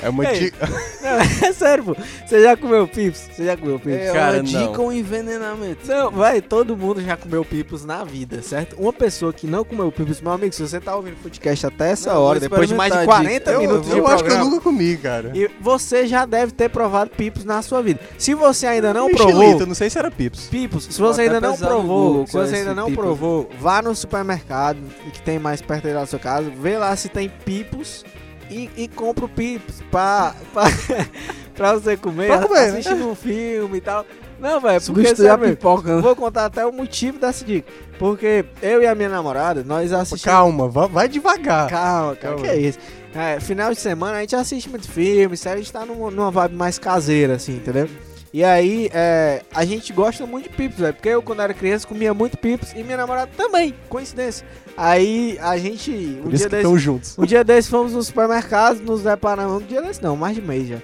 [0.01, 0.39] É uma Ei.
[0.39, 0.67] dica.
[0.67, 1.95] Não, é sério, pô.
[2.25, 3.19] Você já comeu Pipos?
[3.31, 3.99] Você já comeu Pipos?
[3.99, 4.83] É Cara, uma dica não.
[4.85, 5.87] ou envenenamento?
[5.87, 8.75] Não, vai, todo mundo já comeu pipos na vida, certo?
[8.79, 11.91] Uma pessoa que não comeu pipos, meu amigo, se você tá ouvindo o podcast até
[11.91, 13.51] essa Não, hora, depois de mais de experimentar a 40 dica.
[13.51, 15.31] Eu- minutos eu de acho que eu programa, nunca comi, cara.
[15.35, 17.99] e você já deve ter provado pipos na sua vida.
[18.17, 20.47] Se você ainda não E provou não sei se era Pips.
[20.47, 23.03] pipos, se você ainda não provou, Google se você ainda não pipos.
[23.03, 24.79] provou, vá no supermercado
[25.13, 28.05] que tem mais perto aí da sua casa, vê lá se tem pipos
[28.49, 30.63] e, e compra o pipos pra, pra,
[31.55, 32.93] pra você comer, Pra comer, né?
[32.93, 34.05] um filme e tal.
[34.39, 36.01] Não, velho, porque Substituir a sabe, pipoca, né?
[36.01, 37.69] Vou contar até o motivo dessa dica.
[37.97, 40.23] Porque eu e a minha namorada, nós assistimos.
[40.23, 41.69] Calma, vai, devagar.
[41.69, 42.37] Calma, calma.
[42.37, 42.41] Calma.
[42.41, 42.79] Que é isso?
[43.13, 46.31] É, final de semana a gente assiste muito filme, sério, a gente tá numa, numa
[46.31, 47.89] vibe mais caseira, assim, entendeu?
[48.31, 50.93] E aí, é, a gente gosta muito de pips, velho.
[50.93, 54.45] Porque eu, quando era criança, comia muito pips e minha namorada também, coincidência.
[54.77, 55.91] Aí a gente.
[55.91, 56.55] Um Por dia desse.
[56.57, 57.17] estão juntos.
[57.17, 59.63] Um dia desse fomos no supermercado, nos deparamos.
[59.63, 60.77] Um dia desse não, mais de mês já.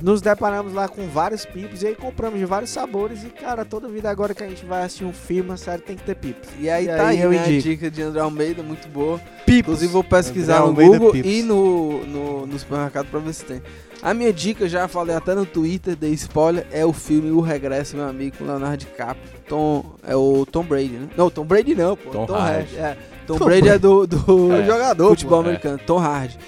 [0.00, 3.24] Nos deparamos lá com vários pipos e aí compramos de vários sabores.
[3.24, 5.96] E, cara, toda vida agora que a gente vai assistir um filme, uma série tem
[5.96, 6.48] que ter pipos.
[6.60, 9.18] E aí E tá aí aí, né, a dica de André Almeida, muito boa.
[9.44, 9.58] Pipos.
[9.74, 11.30] Inclusive vou pesquisar André no Almeida Google Pipos.
[11.32, 13.62] e no, no, no supermercado pra ver se tem.
[14.00, 17.96] A minha dica, já falei até no Twitter, dei spoiler, é o filme O Regresso,
[17.96, 19.22] meu amigo, com Leonardo DiCaprio.
[19.48, 21.08] Tom, é o Tom Brady, né?
[21.16, 22.10] Não, Tom Brady não, pô.
[22.10, 22.76] Tom Tom, Hardy.
[22.76, 22.78] Hardy.
[22.78, 25.50] É, Tom, Brady é do, do É, jogador futebol pô, é.
[25.50, 26.38] americano, Tom Hardy.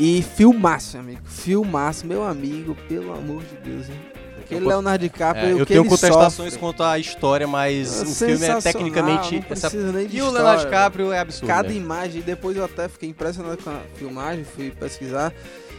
[0.00, 1.20] E filmaço, meu amigo.
[1.26, 3.96] Filmaço, meu amigo, pelo amor de Deus, hein?
[4.38, 6.58] Aquele Leonardo DiCaprio, É, o eu tenho contestações sofre.
[6.58, 9.34] quanto à história, mas É o filme é tecnicamente.
[9.36, 10.70] não essa- precisa nem de E o história, Leonardo velho.
[10.70, 11.46] DiCaprio é absurdo.
[11.46, 11.74] Cada né?
[11.74, 15.32] imagem, depois eu até fiquei impressionado com a filmagem, fui pesquisar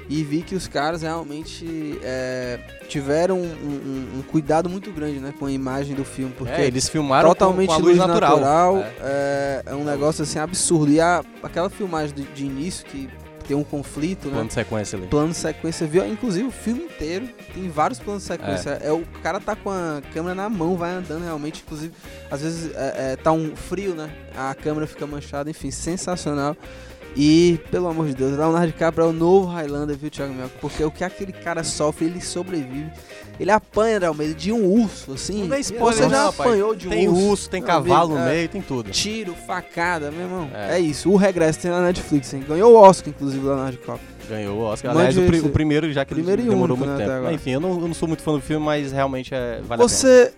[0.07, 5.33] e vi que os caras realmente é, tiveram um, um- um cuidado muito grande né,
[5.37, 7.97] com a imagem do filme, porque É, eles filmaram com- totalmente com a luz luz
[7.97, 8.37] natural.
[8.39, 8.93] natural, É.
[9.01, 10.91] é, é um negócio assim absurdo.
[10.93, 13.09] E a, aquela filmagem de, de início que
[13.43, 14.33] tem um conflito, né?
[14.33, 15.07] Plano de sequência ali.
[15.07, 16.05] plano de sequência, viu?
[16.05, 18.71] Inclusive o filme inteiro tem vários planos de sequência.
[18.81, 18.91] É.
[18.91, 21.63] o cara tá com a câmera na mão, vai andando realmente.
[21.65, 21.93] Inclusive,
[22.29, 24.09] às vezes é, é, tá um frio, né?
[24.35, 26.55] A câmera fica manchada, enfim, sensacional.
[27.15, 30.53] E, pelo amor de Deus, Leonardo DiCaprio é o novo Highlander, viu, Thiago Mioca?
[30.61, 32.89] Porque o que aquele cara sofre, ele sobrevive.
[33.39, 35.41] Ele apanha, Almeida, de um urso, assim.
[35.41, 36.39] Não dá spoiler, Você não, já rapaz.
[36.49, 37.21] apanhou de um Tem urso?
[37.27, 38.33] urso, tem cavalo amigo, no é.
[38.33, 38.91] meio, tem tudo.
[38.91, 40.49] Tiro, facada, meu irmão.
[40.53, 40.75] É.
[40.75, 41.09] É, isso.
[41.11, 42.45] O Regresso tem na Netflix, hein?
[42.47, 44.07] Ganhou o Oscar, inclusive, Leonardo DiCaprio.
[44.29, 44.91] Ganhou o Oscar.
[44.91, 47.33] Aliás, o, esse- o primeiro, já que primeiro ele demorou único, muito né, tempo.
[47.33, 49.87] Enfim, eu não, eu não sou muito fã do filme, mas realmente é, vale a
[49.87, 50.31] Você.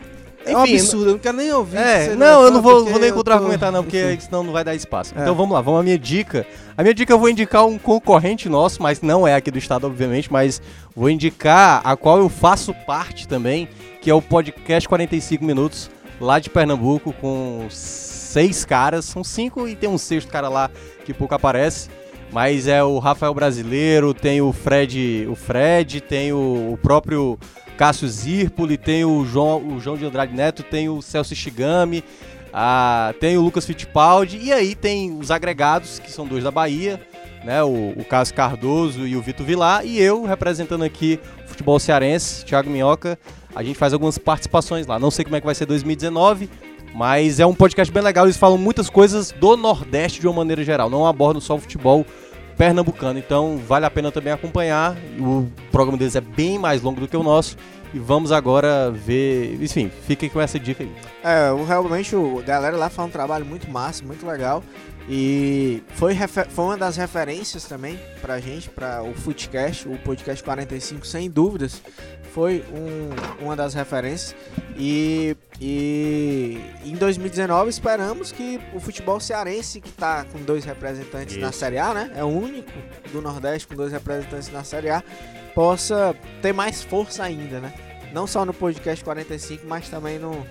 [0.46, 1.78] É um Enfim, absurdo, eu não quero nem ouvir.
[1.78, 4.20] É, não, é eu não vou, vou nem eu contra tô- argumentar, não, porque enfim.
[4.26, 5.14] senão não vai dar espaço.
[5.18, 5.22] É.
[5.22, 6.46] Então vamos lá, vamos à minha dica.
[6.78, 9.88] A minha dica eu vou indicar um concorrente nosso, mas não é aqui do estado,
[9.88, 10.62] obviamente, mas
[10.96, 13.68] vou indicar a qual eu faço parte também,
[14.02, 15.90] que é o podcast 45 Minutos,
[16.20, 19.06] lá de Pernambuco, com seis caras.
[19.06, 20.70] São cinco e tem um sexto cara lá
[21.06, 21.90] que pouco aparece.
[22.32, 27.38] Mas é o Rafael Brasileiro, tem o Fred, o Fred, tem o, o próprio
[27.78, 32.04] Cássio Zirpoli, tem o João, o João de Andrade Neto, tem o Celso Shigami,
[32.54, 37.02] ah, tem o Lucas Fittipaldi, e aí tem os agregados, que são dois da Bahia,
[37.44, 37.64] né?
[37.64, 42.46] O, o Cássio Cardoso e o Vitor Vilar, e eu representando aqui o futebol cearense,
[42.46, 43.18] Thiago Minhoca.
[43.56, 44.98] A gente faz algumas participações lá.
[44.98, 46.50] Não sei como é que vai ser 2019,
[46.94, 48.26] mas é um podcast bem legal.
[48.26, 52.06] Eles falam muitas coisas do Nordeste de uma maneira geral, não abordam só o futebol
[52.58, 53.20] pernambucano.
[53.20, 54.96] Então vale a pena também acompanhar.
[55.20, 57.58] O programa deles é bem mais longo do que o nosso.
[57.94, 59.62] E vamos agora ver.
[59.62, 60.92] Enfim, fiquem com essa dica aí.
[61.24, 64.64] É, realmente o, a galera lá faz um trabalho muito massa, muito legal.
[65.08, 71.06] E foi, foi uma das referências também pra gente, pra o Footcast, o podcast 45,
[71.06, 71.82] sem dúvidas.
[72.34, 74.34] Foi um- uma das referências.
[74.78, 81.50] E, e em 2019 esperamos que o futebol cearense, que tá com dois representantes na
[81.50, 81.60] Isso.
[81.60, 82.12] Série A, né?
[82.16, 82.72] É o único
[83.12, 85.04] do Nordeste com dois representantes na Série A,
[85.54, 87.72] possa ter mais força ainda, né?
[88.14, 90.46] Não só no podcast 45, mas também no,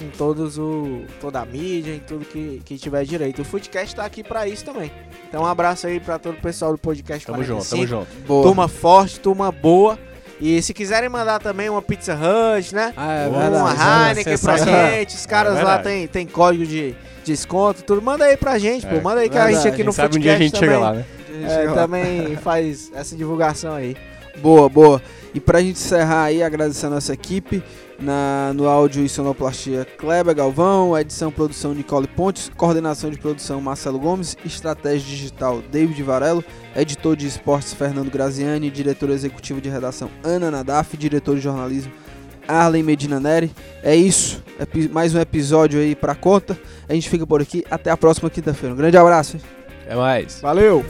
[0.00, 3.42] em todos o toda a mídia, em tudo que, que tiver direito.
[3.42, 4.90] O Footcast tá aqui pra isso também.
[5.28, 7.46] Então um abraço aí pra todo o pessoal do podcast Tamo 45.
[7.66, 8.26] junto, tamo junto.
[8.26, 8.42] Boa.
[8.44, 9.98] Turma forte, turma boa.
[10.40, 12.92] E se quiserem mandar também uma Pizza Hut, né?
[12.96, 13.62] Ah, é Boa, verdade.
[13.62, 15.14] uma é Heineken pra gente.
[15.14, 15.82] Os caras É lá verdade.
[15.84, 16.94] tem, tem código de
[17.24, 18.02] desconto, tudo.
[18.02, 18.96] Manda aí pra gente, pô.
[18.96, 19.62] É, Manda aí que a verdade.
[19.62, 21.04] gente aqui Quem no sabe um dia a gente chega também, lá, né?
[21.44, 23.96] é, também faz essa divulgação aí.
[24.38, 25.00] Boa, boa.
[25.34, 27.60] E pra gente encerrar aí, agradecer a nossa equipe,
[27.98, 33.60] na, no áudio e sonoplastia Kleber Galvão, edição e produção Nicole Pontes, coordenação de produção
[33.60, 36.44] Marcelo Gomes, estratégia digital David Varelo,
[36.76, 41.90] editor de esportes Fernando Graziani, diretor executivo de redação Ana Nadaf, diretor de jornalismo
[42.46, 43.50] Arlen Medina Neri.
[43.82, 46.56] É isso, Epi- mais um episódio aí pra conta.
[46.88, 48.72] A gente fica por aqui, até a próxima quinta-feira.
[48.72, 49.36] Um grande abraço.
[49.36, 49.42] hein?
[49.88, 50.40] É mais.
[50.40, 50.84] Valeu!